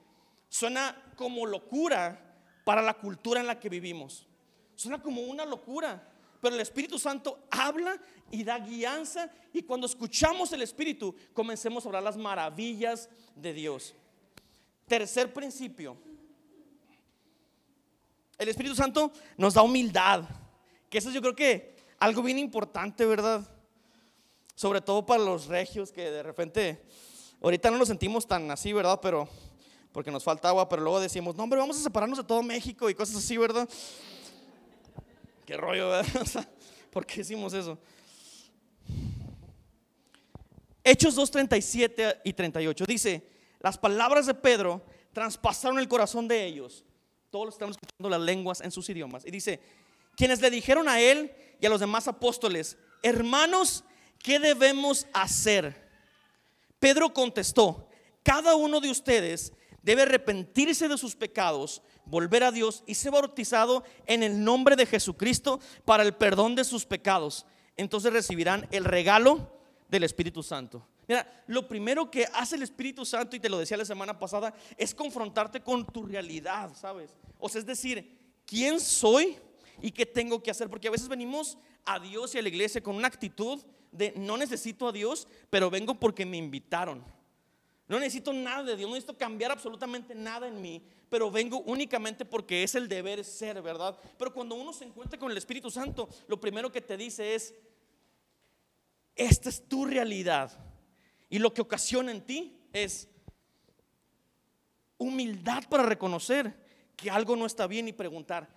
suena 0.49 0.97
como 1.17 1.45
locura 1.45 2.37
para 2.63 2.83
la 2.83 2.95
cultura 2.95 3.41
en 3.41 3.49
la 3.49 3.59
que 3.59 3.69
vivimos. 3.69 4.29
Suena 4.77 5.03
como 5.03 5.23
una 5.23 5.45
locura. 5.45 6.09
Pero 6.41 6.55
el 6.55 6.61
Espíritu 6.61 6.99
Santo 6.99 7.47
habla 7.51 8.01
y 8.31 8.45
da 8.45 8.59
guianza 8.59 9.31
y 9.53 9.63
cuando 9.63 9.87
escuchamos 9.87 10.53
el 10.53 10.63
Espíritu 10.63 11.15
comencemos 11.33 11.85
a 11.85 11.89
hablar 11.89 12.03
las 12.03 12.17
maravillas 12.17 13.09
de 13.35 13.53
Dios. 13.53 13.95
Tercer 14.87 15.33
principio. 15.33 15.97
El 18.39 18.49
Espíritu 18.49 18.77
Santo 18.77 19.11
nos 19.37 19.55
da 19.55 19.63
humildad, 19.63 20.23
que 20.89 20.99
eso 20.99 21.11
yo 21.11 21.21
creo 21.21 21.35
que 21.35 21.77
algo 21.99 22.23
bien 22.23 22.39
importante, 22.39 23.05
¿verdad? 23.05 23.45
Sobre 24.55 24.81
todo 24.81 25.05
para 25.05 25.23
los 25.25 25.47
regios 25.47 25.91
que 25.91 26.11
de 26.11 26.23
repente, 26.23 26.81
ahorita 27.43 27.71
no 27.71 27.79
nos 27.79 27.89
sentimos 27.89 28.29
tan 28.29 28.49
así, 28.53 28.73
¿verdad? 28.73 29.01
Pero, 29.03 29.29
porque 29.91 30.13
nos 30.13 30.23
falta 30.23 30.49
agua, 30.49 30.69
pero 30.69 30.83
luego 30.83 31.01
decimos, 31.01 31.35
no, 31.35 31.43
hombre, 31.43 31.59
vamos 31.59 31.79
a 31.79 31.83
separarnos 31.83 32.19
de 32.19 32.25
todo 32.25 32.43
México 32.45 32.89
y 32.89 32.95
cosas 32.95 33.17
así, 33.17 33.37
¿verdad? 33.37 33.69
¿Qué 35.49 35.57
rollo? 35.57 35.91
¿Por 36.93 37.07
qué 37.07 37.23
hicimos 37.23 37.55
eso? 37.55 37.79
Hechos 40.85 41.15
2, 41.15 41.31
37 41.31 42.21
y 42.23 42.35
38 42.35 42.85
dice, 42.87 43.27
las 43.59 43.79
palabras 43.79 44.27
de 44.27 44.35
Pedro 44.35 44.85
traspasaron 45.15 45.79
el 45.79 45.89
corazón 45.89 46.29
de 46.29 46.45
ellos. 46.45 46.85
Todos 47.31 47.55
estamos 47.55 47.79
escuchando 47.81 48.11
las 48.11 48.21
lenguas 48.21 48.61
en 48.61 48.71
sus 48.71 48.91
idiomas. 48.91 49.25
Y 49.25 49.31
dice, 49.31 49.59
quienes 50.19 50.43
le 50.43 50.51
dijeron 50.51 50.87
a 50.87 51.01
él 51.01 51.33
y 51.59 51.65
a 51.65 51.71
los 51.71 51.81
demás 51.81 52.09
apóstoles, 52.09 52.77
hermanos, 53.03 53.85
¿qué 54.23 54.39
debemos 54.39 55.07
hacer? 55.15 55.89
Pedro 56.79 57.15
contestó, 57.15 57.89
cada 58.23 58.55
uno 58.55 58.81
de 58.81 58.91
ustedes 58.91 59.55
debe 59.89 60.03
arrepentirse 60.03 60.87
de 60.87 60.99
sus 60.99 61.17
pecados, 61.17 61.81
volver 62.05 62.45
a 62.45 62.53
Dios 62.53 62.85
y 62.87 62.95
ser 62.95 63.13
bautizado 63.13 63.85
en 64.05 64.23
el 64.23 64.45
nombre 64.45 64.77
de 64.77 64.85
Jesucristo 64.85 65.61
para 65.87 66.03
el 66.03 66.15
perdón 66.15 66.55
de 66.55 66.65
sus 66.65 66.85
pecados. 66.85 67.47
Entonces 67.75 68.13
recibirán 68.13 68.69
el 68.71 68.85
regalo 68.85 69.51
del 69.89 70.05
Espíritu 70.05 70.43
Santo. 70.43 70.87
Mira, 71.09 71.43
lo 71.47 71.67
primero 71.67 72.11
que 72.11 72.27
hace 72.35 72.57
el 72.57 72.65
Espíritu 72.65 73.07
Santo, 73.07 73.35
y 73.35 73.41
te 73.41 73.49
lo 73.49 73.59
decía 73.59 73.79
la 73.79 73.87
semana 73.87 74.19
pasada, 74.19 74.53
es 74.77 74.95
confrontarte 74.95 75.63
con 75.63 75.87
tu 75.87 76.05
realidad, 76.05 76.71
¿sabes? 76.75 77.15
O 77.39 77.49
sea, 77.49 77.61
es 77.61 77.67
decir, 77.67 78.15
¿quién 78.45 78.81
soy 78.81 79.39
y 79.81 79.91
qué 79.91 80.05
tengo 80.05 80.43
que 80.43 80.51
hacer? 80.51 80.69
Porque 80.69 80.89
a 80.89 80.91
veces 80.91 81.09
venimos 81.09 81.57
a 81.87 81.99
Dios 81.99 82.35
y 82.35 82.39
a 82.39 82.43
la 82.43 82.49
iglesia 82.51 82.83
con 82.83 82.95
una 82.95 83.09
actitud 83.09 83.59
de 83.91 84.13
no 84.17 84.37
necesito 84.37 84.87
a 84.87 84.93
Dios, 84.93 85.27
pero 85.49 85.71
vengo 85.71 85.95
porque 85.95 86.27
me 86.27 86.37
invitaron. 86.37 87.03
No 87.89 87.99
necesito 87.99 88.33
nada 88.33 88.63
de 88.63 88.77
Dios, 88.77 88.89
no 88.89 88.95
necesito 88.95 89.17
cambiar 89.17 89.51
absolutamente 89.51 90.15
nada 90.15 90.47
en 90.47 90.61
mí, 90.61 90.83
pero 91.09 91.31
vengo 91.31 91.61
únicamente 91.61 92.27
porque 92.27 92.63
es 92.63 92.75
el 92.75 92.87
deber 92.87 93.25
ser, 93.25 93.63
¿verdad? 93.63 93.99
Pero 94.19 94.33
cuando 94.33 94.55
uno 94.55 94.75
se 94.75 94.85
encuentra 94.85 95.19
con 95.19 95.31
el 95.31 95.39
Espíritu 95.39 95.71
Santo, 95.71 96.09
lo 96.27 96.39
primero 96.39 96.71
que 96.71 96.83
te 96.83 96.99
dice 96.99 97.35
es, 97.35 97.55
esta 99.17 99.49
es 99.49 99.67
tu 99.67 99.87
realidad. 99.87 100.53
Y 101.31 101.39
lo 101.39 101.53
que 101.53 101.63
ocasiona 101.63 102.13
en 102.13 102.25
ti 102.25 102.61
es 102.73 103.09
humildad 104.99 105.65
para 105.71 105.83
reconocer 105.83 106.55
que 106.95 107.11
algo 107.11 107.37
no 107.37 107.47
está 107.47 107.67
bien 107.67 107.89
y 107.89 107.93
preguntar, 107.93 108.49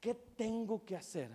¿qué 0.00 0.14
tengo 0.14 0.84
que 0.84 0.96
hacer? 0.96 1.30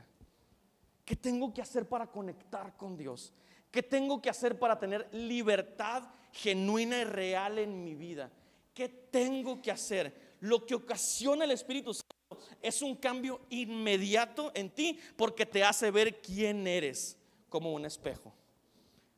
¿Qué 1.05 1.15
tengo 1.15 1.53
que 1.53 1.61
hacer 1.61 1.87
para 1.87 2.07
conectar 2.07 2.75
con 2.75 2.97
Dios? 2.97 3.31
¿Qué 3.75 3.83
tengo 3.83 4.21
que 4.21 4.29
hacer 4.29 4.57
para 4.57 4.79
tener 4.79 5.05
libertad 5.11 6.03
genuina 6.31 6.97
y 6.97 7.03
real 7.03 7.59
en 7.59 7.83
mi 7.83 7.93
vida? 7.93 8.31
¿Qué 8.73 8.87
tengo 8.87 9.61
que 9.61 9.69
hacer? 9.69 10.37
Lo 10.39 10.65
que 10.65 10.75
ocasiona 10.75 11.43
el 11.43 11.51
Espíritu 11.51 11.93
Santo 11.93 12.39
es 12.61 12.81
un 12.81 12.95
cambio 12.95 13.41
inmediato 13.49 14.49
en 14.55 14.69
ti 14.69 14.97
porque 15.17 15.45
te 15.45 15.61
hace 15.61 15.91
ver 15.91 16.21
quién 16.21 16.65
eres 16.65 17.17
como 17.49 17.73
un 17.73 17.83
espejo. 17.83 18.31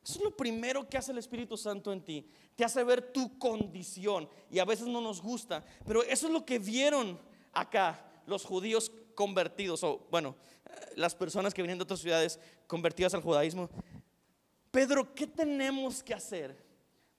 Eso 0.03 0.17
es 0.17 0.23
lo 0.23 0.35
primero 0.35 0.89
que 0.89 0.97
hace 0.97 1.11
el 1.11 1.19
Espíritu 1.19 1.55
Santo 1.55 1.93
en 1.93 2.01
ti. 2.01 2.27
Te 2.55 2.65
hace 2.65 2.83
ver 2.83 3.13
tu 3.13 3.37
condición 3.37 4.27
y 4.49 4.57
a 4.57 4.65
veces 4.65 4.87
no 4.87 5.01
nos 5.01 5.21
gusta, 5.21 5.63
pero 5.85 6.01
eso 6.01 6.25
es 6.25 6.33
lo 6.33 6.43
que 6.43 6.57
vieron 6.57 7.19
acá, 7.53 8.03
los 8.25 8.43
judíos 8.43 8.91
convertidos, 9.13 9.83
o 9.83 10.07
bueno, 10.09 10.35
las 10.95 11.13
personas 11.13 11.53
que 11.53 11.61
vienen 11.61 11.77
de 11.77 11.83
otras 11.83 11.99
ciudades 11.99 12.39
convertidas 12.65 13.13
al 13.13 13.21
judaísmo. 13.21 13.69
Pedro, 14.71 15.13
¿qué 15.13 15.27
tenemos 15.27 16.03
que 16.03 16.13
hacer? 16.13 16.67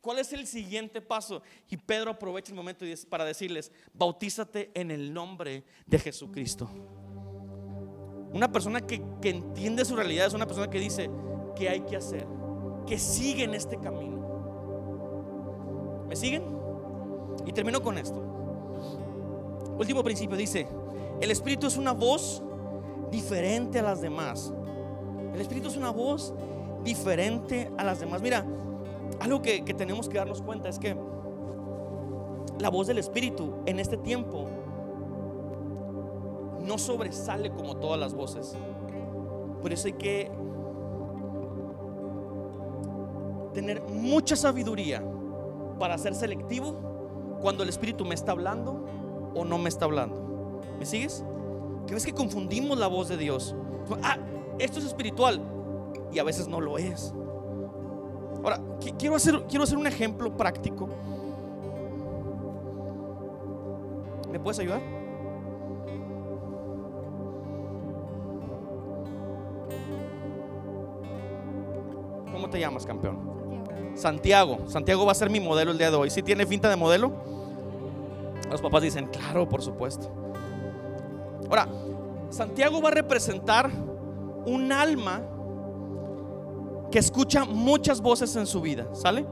¿Cuál 0.00 0.20
es 0.20 0.32
el 0.32 0.46
siguiente 0.46 1.00
paso? 1.00 1.42
Y 1.68 1.76
Pedro 1.76 2.12
aprovecha 2.12 2.52
el 2.52 2.56
momento 2.56 2.84
para 3.08 3.24
decirles, 3.24 3.72
bautízate 3.92 4.70
en 4.74 4.90
el 4.90 5.12
nombre 5.12 5.64
de 5.86 5.98
Jesucristo. 5.98 6.68
Una 8.32 8.50
persona 8.50 8.80
que, 8.80 9.02
entiende 9.22 9.84
su 9.84 9.96
realidad 9.96 10.26
es 10.26 10.34
una 10.34 10.46
persona 10.46 10.70
que 10.70 10.78
dice, 10.78 11.10
¿qué 11.56 11.68
hay 11.68 11.80
que 11.80 11.96
hacer? 11.96 12.26
Que 12.86 12.98
sigue 12.98 13.44
en 13.44 13.54
este 13.54 13.78
camino. 13.78 14.18
¿Me 16.08 16.14
siguen? 16.14 16.44
Y 17.46 17.52
termino 17.52 17.82
con 17.82 17.98
esto. 17.98 18.18
Último 19.78 20.02
principio 20.04 20.36
dice, 20.36 20.68
el 21.20 21.30
Espíritu 21.30 21.66
es 21.66 21.76
una 21.76 21.92
voz 21.92 22.42
diferente 23.10 23.78
a 23.78 23.82
las 23.82 24.00
demás. 24.00 24.52
El 25.34 25.40
Espíritu 25.40 25.68
es 25.68 25.76
una 25.76 25.90
voz 25.90 26.32
diferente 26.88 27.70
a 27.76 27.84
las 27.84 28.00
demás. 28.00 28.22
Mira, 28.22 28.44
algo 29.20 29.42
que, 29.42 29.60
tenemos 29.76 30.08
que 30.08 30.16
darnos 30.16 30.40
cuenta 30.40 30.68
es 30.68 30.78
que 30.78 30.96
la 32.58 32.70
voz 32.70 32.86
del 32.86 32.98
Espíritu 32.98 33.54
en 33.66 33.78
este 33.78 33.98
tiempo 33.98 34.48
no 36.64 36.78
sobresale 36.78 37.50
como 37.50 37.76
todas 37.76 38.00
las 38.00 38.14
voces. 38.14 38.56
Por 39.60 39.72
eso 39.72 39.86
hay 39.86 39.92
que 39.94 40.30
tener 43.52 43.82
mucha 43.82 44.34
sabiduría 44.34 45.02
para 45.78 45.98
ser 45.98 46.14
selectivo 46.14 46.74
cuando 47.40 47.62
el 47.62 47.68
Espíritu 47.68 48.04
me 48.04 48.14
está 48.14 48.32
hablando 48.32 48.84
o 49.34 49.44
no 49.44 49.58
me 49.58 49.68
está 49.68 49.84
hablando. 49.84 50.62
¿Me 50.78 50.86
sigues? 50.86 51.22
Que 51.86 51.94
ves 51.94 52.06
que 52.06 52.14
confundimos 52.14 52.78
la 52.78 52.86
voz 52.86 53.08
de 53.08 53.18
Dios. 53.18 53.54
Ah, 54.02 54.16
esto 54.58 54.78
es 54.78 54.86
espiritual 54.86 55.57
y 56.12 56.18
a 56.18 56.24
veces 56.24 56.48
no 56.48 56.60
lo 56.60 56.78
es. 56.78 57.14
Ahora, 58.42 58.60
quiero 58.98 59.16
hacer, 59.16 59.44
quiero 59.48 59.64
hacer 59.64 59.78
un 59.78 59.86
ejemplo 59.86 60.36
práctico. 60.36 60.88
¿Me 64.30 64.38
puedes 64.38 64.58
ayudar? 64.58 64.80
¿Cómo 72.32 72.48
te 72.48 72.60
llamas, 72.60 72.86
campeón? 72.86 73.18
Santiago. 73.94 74.58
Santiago 74.66 75.04
va 75.04 75.12
a 75.12 75.14
ser 75.14 75.28
mi 75.28 75.40
modelo 75.40 75.72
el 75.72 75.78
día 75.78 75.90
de 75.90 75.96
hoy. 75.96 76.10
¿Sí 76.10 76.22
tiene 76.22 76.46
finta 76.46 76.70
de 76.70 76.76
modelo? 76.76 77.12
Los 78.50 78.62
papás 78.62 78.82
dicen, 78.82 79.06
claro, 79.08 79.48
por 79.48 79.60
supuesto. 79.60 80.08
Ahora, 81.48 81.68
Santiago 82.30 82.80
va 82.80 82.88
a 82.88 82.92
representar 82.92 83.70
un 84.46 84.70
alma 84.72 85.22
que 86.90 86.98
escucha 86.98 87.44
muchas 87.44 88.00
voces 88.00 88.34
en 88.36 88.46
su 88.46 88.60
vida, 88.60 88.86
¿sale? 88.94 89.26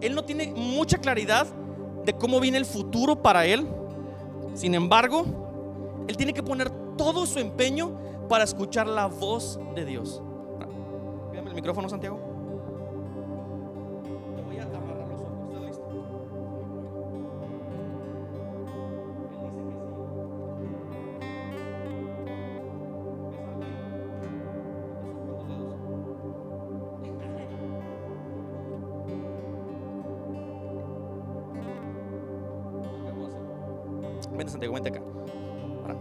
él 0.00 0.14
no 0.14 0.24
tiene 0.24 0.52
mucha 0.54 0.98
claridad 0.98 1.46
de 2.04 2.12
cómo 2.14 2.40
viene 2.40 2.58
el 2.58 2.64
futuro 2.64 3.20
para 3.22 3.46
él. 3.46 3.66
Sin 4.54 4.74
embargo, 4.74 5.24
él 6.08 6.16
tiene 6.16 6.32
que 6.32 6.42
poner 6.42 6.70
todo 6.96 7.26
su 7.26 7.38
empeño 7.38 7.92
para 8.28 8.44
escuchar 8.44 8.86
la 8.86 9.06
voz 9.06 9.58
de 9.74 9.84
Dios. 9.84 10.22
Pídame 11.30 11.50
el 11.50 11.54
micrófono, 11.54 11.88
Santiago. 11.88 12.18
Santiago, 12.18 12.27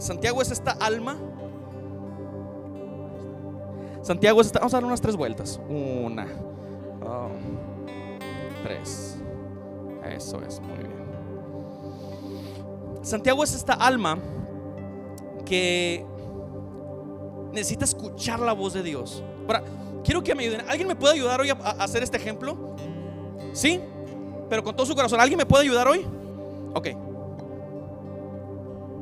Santiago 0.07 0.41
es 0.41 0.51
esta 0.51 0.71
alma. 0.71 1.17
Santiago 4.01 4.39
es 4.39 4.47
esta. 4.47 4.59
Vamos 4.59 4.73
a 4.73 4.77
dar 4.77 4.85
unas 4.85 5.01
tres 5.01 5.17
vueltas. 5.17 5.59
Una, 5.67 6.25
tres. 8.63 9.17
Eso 10.09 10.41
es, 10.47 10.61
muy 10.61 10.77
bien. 10.77 10.93
Santiago 13.01 13.43
es 13.43 13.53
esta 13.53 13.73
alma 13.73 14.17
que 15.45 16.05
necesita 17.51 17.83
escuchar 17.83 18.39
la 18.39 18.53
voz 18.53 18.71
de 18.71 18.83
Dios. 18.83 19.21
Ahora, 19.45 19.61
quiero 20.05 20.23
que 20.23 20.33
me 20.33 20.43
ayuden. 20.43 20.61
¿Alguien 20.69 20.87
me 20.87 20.95
puede 20.95 21.15
ayudar 21.15 21.41
hoy 21.41 21.49
a, 21.49 21.53
a 21.55 21.83
hacer 21.83 22.01
este 22.01 22.15
ejemplo? 22.15 22.77
¿Sí? 23.51 23.81
Pero 24.49 24.63
con 24.63 24.73
todo 24.73 24.85
su 24.85 24.95
corazón. 24.95 25.19
¿Alguien 25.19 25.37
me 25.37 25.45
puede 25.45 25.65
ayudar 25.65 25.85
hoy? 25.85 26.05
Ok. 26.73 27.06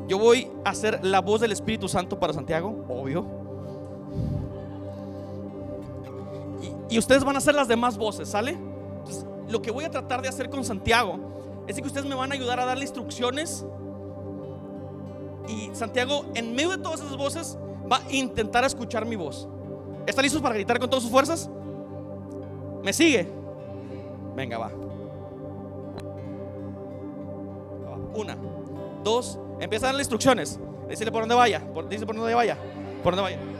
Yo 0.07 0.19
voy 0.19 0.51
a 0.63 0.69
hacer 0.69 1.03
la 1.03 1.21
voz 1.21 1.41
del 1.41 1.51
Espíritu 1.51 1.87
Santo 1.87 2.19
para 2.19 2.33
Santiago, 2.33 2.85
obvio. 2.87 3.25
Y, 6.89 6.99
ustedes 6.99 7.23
van 7.23 7.35
a 7.35 7.39
hacer 7.39 7.55
las 7.55 7.67
demás 7.67 7.97
voces, 7.97 8.29
¿sale? 8.29 8.57
lo 9.47 9.61
que 9.61 9.69
voy 9.69 9.83
a 9.83 9.91
tratar 9.91 10.21
de 10.23 10.27
hacer 10.27 10.49
con 10.49 10.63
Santiago 10.63 11.19
es 11.67 11.75
que 11.75 11.85
ustedes 11.85 12.05
me 12.05 12.15
van 12.15 12.31
a 12.31 12.35
ayudar 12.35 12.59
a 12.59 12.65
darle 12.65 12.83
instrucciones. 12.83 13.65
Y 15.47 15.69
Santiago, 15.73 16.25
en 16.33 16.55
medio 16.55 16.71
de 16.71 16.77
todas 16.79 17.01
esas 17.01 17.17
voces, 17.17 17.57
va 17.91 17.97
a 17.97 18.11
intentar 18.11 18.63
escuchar 18.63 19.05
mi 19.05 19.15
voz. 19.15 19.47
¿Está 20.05 20.21
listos 20.21 20.41
para 20.41 20.55
gritar 20.55 20.79
con 20.79 20.89
todas 20.89 21.03
sus 21.03 21.11
fuerzas? 21.11 21.49
¿Me 22.83 22.93
sigue? 22.93 23.27
Venga, 24.35 24.57
va. 24.57 24.71
Una, 28.15 28.37
dos, 29.03 29.39
Empieza 29.59 29.85
a 29.85 29.89
darle 29.89 30.01
instrucciones. 30.01 30.59
Dice 30.89 31.11
por 31.11 31.21
dónde 31.21 31.35
vaya. 31.35 31.61
dice 31.89 32.05
por 32.05 32.15
dónde 32.15 32.33
vaya. 32.33 32.57
Por 33.03 33.15
dónde 33.15 33.35
vaya. 33.35 33.54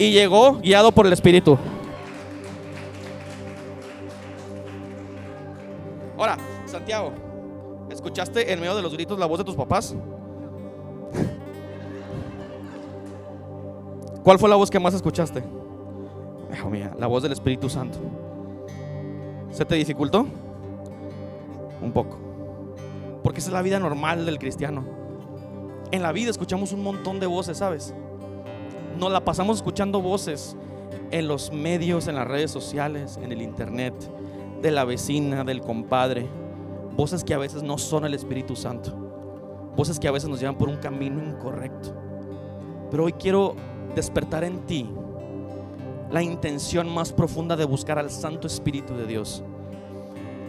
Y 0.00 0.12
llegó 0.12 0.54
guiado 0.54 0.90
por 0.92 1.06
el 1.06 1.12
Espíritu. 1.12 1.58
Ahora, 6.16 6.38
Santiago, 6.64 7.12
¿escuchaste 7.90 8.50
en 8.50 8.60
medio 8.60 8.74
de 8.74 8.80
los 8.80 8.94
gritos 8.94 9.18
la 9.18 9.26
voz 9.26 9.40
de 9.40 9.44
tus 9.44 9.54
papás? 9.54 9.94
¿Cuál 14.24 14.38
fue 14.38 14.48
la 14.48 14.56
voz 14.56 14.70
que 14.70 14.80
más 14.80 14.94
escuchaste? 14.94 15.44
Hijo 16.50 16.70
mía, 16.70 16.94
la 16.98 17.06
voz 17.06 17.22
del 17.22 17.32
Espíritu 17.32 17.68
Santo. 17.68 17.98
¿Se 19.50 19.66
te 19.66 19.74
dificultó? 19.74 20.26
Un 21.82 21.92
poco. 21.92 22.16
Porque 23.22 23.40
esa 23.40 23.50
es 23.50 23.52
la 23.52 23.60
vida 23.60 23.78
normal 23.78 24.24
del 24.24 24.38
cristiano. 24.38 24.82
En 25.90 26.02
la 26.02 26.12
vida 26.12 26.30
escuchamos 26.30 26.72
un 26.72 26.82
montón 26.82 27.20
de 27.20 27.26
voces, 27.26 27.58
¿sabes? 27.58 27.92
Nos 29.00 29.10
la 29.10 29.24
pasamos 29.24 29.56
escuchando 29.56 30.02
voces 30.02 30.54
en 31.10 31.26
los 31.26 31.50
medios, 31.52 32.06
en 32.06 32.16
las 32.16 32.28
redes 32.28 32.50
sociales, 32.50 33.18
en 33.20 33.32
el 33.32 33.40
internet, 33.40 33.94
de 34.60 34.70
la 34.70 34.84
vecina, 34.84 35.42
del 35.42 35.62
compadre. 35.62 36.28
Voces 36.96 37.24
que 37.24 37.32
a 37.32 37.38
veces 37.38 37.62
no 37.62 37.78
son 37.78 38.04
el 38.04 38.12
Espíritu 38.12 38.54
Santo. 38.54 38.92
Voces 39.74 39.98
que 39.98 40.06
a 40.06 40.12
veces 40.12 40.28
nos 40.28 40.38
llevan 40.38 40.58
por 40.58 40.68
un 40.68 40.76
camino 40.76 41.24
incorrecto. 41.24 41.94
Pero 42.90 43.04
hoy 43.04 43.14
quiero 43.14 43.56
despertar 43.94 44.44
en 44.44 44.66
ti 44.66 44.88
la 46.10 46.22
intención 46.22 46.92
más 46.92 47.12
profunda 47.12 47.56
de 47.56 47.64
buscar 47.64 47.98
al 47.98 48.10
Santo 48.10 48.46
Espíritu 48.46 48.94
de 48.94 49.06
Dios. 49.06 49.42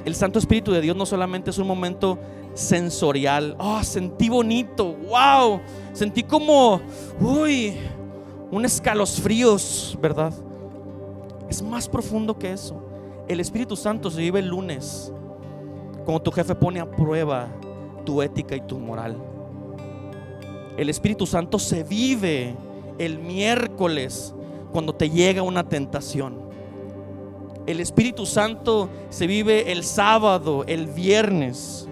El 0.03 0.15
Santo 0.15 0.39
Espíritu 0.39 0.71
de 0.71 0.81
Dios 0.81 0.97
no 0.97 1.05
solamente 1.05 1.51
es 1.51 1.57
un 1.57 1.67
momento 1.67 2.19
sensorial. 2.53 3.55
Oh, 3.59 3.83
sentí 3.83 4.29
bonito. 4.29 4.93
Wow. 4.93 5.61
Sentí 5.93 6.23
como, 6.23 6.81
uy, 7.19 7.77
un 8.51 8.65
escalofríos, 8.65 9.97
¿verdad? 10.01 10.33
Es 11.49 11.61
más 11.61 11.87
profundo 11.87 12.37
que 12.37 12.51
eso. 12.51 12.83
El 13.27 13.39
Espíritu 13.39 13.75
Santo 13.75 14.11
se 14.11 14.19
vive 14.19 14.39
el 14.39 14.47
lunes, 14.47 15.11
cuando 16.05 16.21
tu 16.21 16.31
jefe 16.31 16.53
pone 16.53 16.79
a 16.79 16.89
prueba 16.89 17.47
tu 18.05 18.21
ética 18.21 18.55
y 18.55 18.61
tu 18.61 18.77
moral. 18.77 19.15
El 20.77 20.89
Espíritu 20.89 21.25
Santo 21.25 21.59
se 21.59 21.83
vive 21.83 22.55
el 22.97 23.19
miércoles 23.19 24.33
cuando 24.71 24.93
te 24.93 25.09
llega 25.09 25.41
una 25.41 25.67
tentación. 25.67 26.49
El 27.67 27.79
Espíritu 27.79 28.25
Santo 28.25 28.89
se 29.09 29.27
vive 29.27 29.71
el 29.71 29.83
sábado, 29.83 30.63
el 30.67 30.87
viernes. 30.87 31.87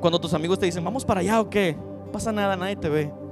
Cuando 0.00 0.20
tus 0.20 0.32
amigos 0.34 0.58
te 0.58 0.66
dicen, 0.66 0.84
vamos 0.84 1.04
para 1.04 1.20
allá 1.20 1.40
o 1.40 1.50
qué, 1.50 1.76
pasa 2.12 2.30
nada, 2.32 2.56
nadie 2.56 2.76
te 2.76 2.88
ve. 2.88 3.23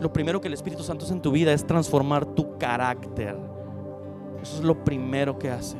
Lo 0.00 0.12
primero 0.12 0.40
que 0.40 0.48
el 0.48 0.54
Espíritu 0.54 0.82
Santo 0.82 1.04
hace 1.04 1.14
en 1.14 1.22
tu 1.22 1.32
vida 1.32 1.52
es 1.52 1.66
transformar 1.66 2.24
tu 2.24 2.56
carácter. 2.58 3.36
Eso 4.42 4.56
es 4.58 4.64
lo 4.64 4.84
primero 4.84 5.38
que 5.38 5.50
hace. 5.50 5.76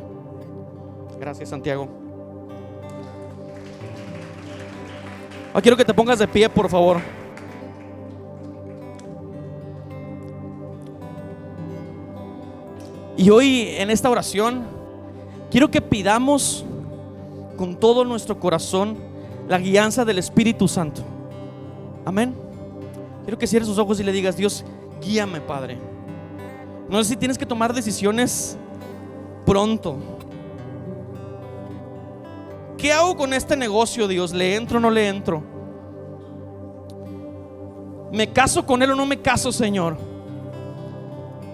Gracias, 1.21 1.49
Santiago. 1.49 1.89
Ah, 5.55 5.61
quiero 5.61 5.77
que 5.77 5.85
te 5.85 5.95
pongas 5.95 6.19
de 6.19 6.29
pie, 6.29 6.49
por 6.49 6.69
favor. 6.69 7.01
Y 13.17 13.31
hoy 13.31 13.71
en 13.77 13.91
esta 13.91 14.09
oración 14.09 14.65
quiero 15.51 15.71
que 15.71 15.81
pidamos 15.81 16.65
con 17.57 17.75
todo 17.75 18.05
nuestro 18.05 18.39
corazón 18.39 18.97
la 19.49 19.59
guianza 19.59 20.05
del 20.05 20.19
Espíritu 20.19 20.69
Santo. 20.69 21.03
Amén. 22.05 22.48
Quiero 23.29 23.39
que 23.39 23.47
cierres 23.47 23.69
sus 23.69 23.77
ojos 23.77 24.01
y 24.01 24.03
le 24.03 24.11
digas, 24.11 24.39
Dios, 24.39 24.65
guíame, 25.03 25.43
Padre. 25.43 25.77
No 26.89 26.97
sé 27.05 27.11
si 27.11 27.17
tienes 27.19 27.37
que 27.37 27.45
tomar 27.45 27.75
decisiones 27.75 28.57
pronto. 29.45 29.99
¿Qué 32.79 32.91
hago 32.91 33.19
con 33.19 33.35
este 33.35 33.55
negocio, 33.55 34.09
Dios? 34.09 34.33
¿Le 34.33 34.57
entro 34.57 34.79
o 34.79 34.81
no 34.81 34.91
le 34.91 35.09
entro? 35.09 35.43
¿Me 38.11 38.33
caso 38.33 38.65
con 38.65 38.83
él 38.83 38.93
o 38.93 38.95
no 38.95 39.05
me 39.05 39.21
caso, 39.21 39.53
Señor? 39.53 39.99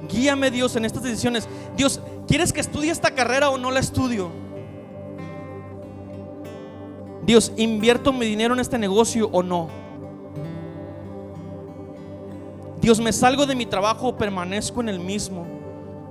Guíame, 0.08 0.52
Dios, 0.52 0.76
en 0.76 0.84
estas 0.84 1.02
decisiones. 1.02 1.48
Dios, 1.76 2.00
¿quieres 2.28 2.52
que 2.52 2.60
estudie 2.60 2.92
esta 2.92 3.16
carrera 3.16 3.50
o 3.50 3.58
no 3.58 3.72
la 3.72 3.80
estudio? 3.80 4.30
Dios, 7.26 7.50
¿invierto 7.56 8.12
mi 8.12 8.26
dinero 8.26 8.54
en 8.54 8.60
este 8.60 8.78
negocio 8.78 9.28
o 9.32 9.42
no? 9.42 9.83
Dios, 12.84 13.00
¿me 13.00 13.14
salgo 13.14 13.46
de 13.46 13.54
mi 13.54 13.64
trabajo 13.64 14.08
o 14.08 14.16
permanezco 14.18 14.82
en 14.82 14.90
el 14.90 15.00
mismo? 15.00 15.46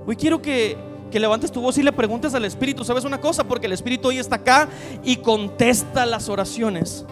Hoy 0.04 0.16
quiero 0.16 0.42
que, 0.42 0.76
que 1.08 1.20
levantes 1.20 1.52
tu 1.52 1.60
voz 1.60 1.78
y 1.78 1.84
le 1.84 1.92
preguntes 1.92 2.34
al 2.34 2.44
Espíritu, 2.44 2.82
¿sabes 2.82 3.04
una 3.04 3.20
cosa? 3.20 3.44
Porque 3.44 3.66
el 3.66 3.72
Espíritu 3.72 4.08
hoy 4.08 4.18
está 4.18 4.34
acá 4.34 4.68
y 5.04 5.18
contesta 5.18 6.04
las 6.04 6.28
oraciones. 6.28 7.04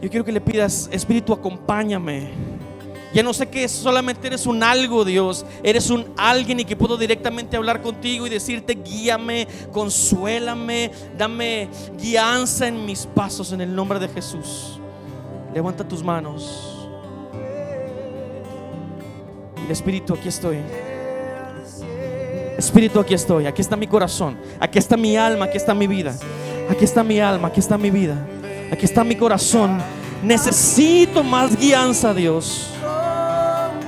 Yo 0.00 0.08
quiero 0.08 0.24
que 0.24 0.30
le 0.30 0.40
pidas, 0.40 0.88
Espíritu, 0.92 1.32
acompáñame. 1.32 2.30
Ya 3.12 3.24
no 3.24 3.34
sé 3.34 3.48
que 3.48 3.66
solamente 3.66 4.28
eres 4.28 4.46
un 4.46 4.62
algo, 4.62 5.04
Dios. 5.04 5.44
Eres 5.64 5.90
un 5.90 6.06
alguien 6.16 6.60
y 6.60 6.64
que 6.64 6.76
puedo 6.76 6.96
directamente 6.96 7.56
hablar 7.56 7.82
contigo 7.82 8.24
y 8.28 8.30
decirte, 8.30 8.74
guíame, 8.74 9.48
consuélame, 9.72 10.92
dame 11.18 11.68
guianza 12.00 12.68
en 12.68 12.86
mis 12.86 13.04
pasos 13.04 13.50
en 13.50 13.62
el 13.62 13.74
nombre 13.74 13.98
de 13.98 14.06
Jesús. 14.06 14.78
Levanta 15.52 15.82
tus 15.82 16.04
manos. 16.04 16.71
Espíritu, 19.68 20.14
aquí 20.14 20.28
estoy. 20.28 20.58
Espíritu, 22.58 23.00
aquí 23.00 23.14
estoy. 23.14 23.46
Aquí 23.46 23.60
está 23.60 23.76
mi 23.76 23.86
corazón. 23.86 24.36
Aquí 24.60 24.78
está 24.78 24.96
mi 24.96 25.16
alma. 25.16 25.46
Aquí 25.46 25.56
está 25.56 25.74
mi 25.74 25.86
vida. 25.86 26.14
Aquí 26.70 26.84
está 26.84 27.02
mi 27.02 27.20
alma. 27.20 27.48
Aquí 27.48 27.60
está 27.60 27.78
mi 27.78 27.90
vida. 27.90 28.16
Aquí 28.70 28.84
está 28.84 29.04
mi 29.04 29.16
corazón. 29.16 29.78
Necesito 30.22 31.22
más 31.22 31.56
guianza, 31.56 32.14
Dios. 32.14 32.68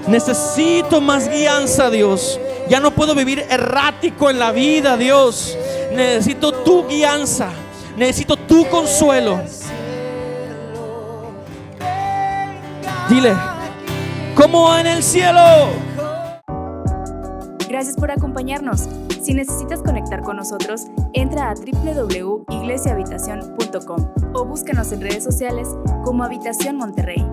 Necesito 0.08 1.00
más 1.00 1.28
guianza, 1.28 1.90
Dios. 1.90 2.40
Ya 2.68 2.80
no 2.80 2.90
puedo 2.90 3.14
vivir 3.14 3.44
errático 3.48 4.30
en 4.30 4.38
la 4.38 4.50
vida, 4.52 4.96
Dios. 4.96 5.56
Necesito 5.92 6.52
tu 6.52 6.87
guianza. 6.88 7.50
Necesito 7.96 8.37
tu 8.37 8.66
consuelo. 8.68 9.40
Dile, 13.08 13.34
como 14.35 14.77
en 14.77 14.87
el 14.87 15.03
cielo. 15.03 15.40
Gracias 17.68 17.97
por 17.97 18.11
acompañarnos. 18.11 18.88
Si 19.23 19.35
necesitas 19.35 19.83
conectar 19.83 20.23
con 20.23 20.37
nosotros, 20.37 20.87
entra 21.12 21.51
a 21.51 21.55
www.iglesiahabitacion.com 21.55 24.14
o 24.35 24.44
búscanos 24.44 24.92
en 24.92 25.01
redes 25.01 25.25
sociales 25.25 25.68
como 26.05 26.23
Habitación 26.25 26.77
Monterrey. 26.77 27.27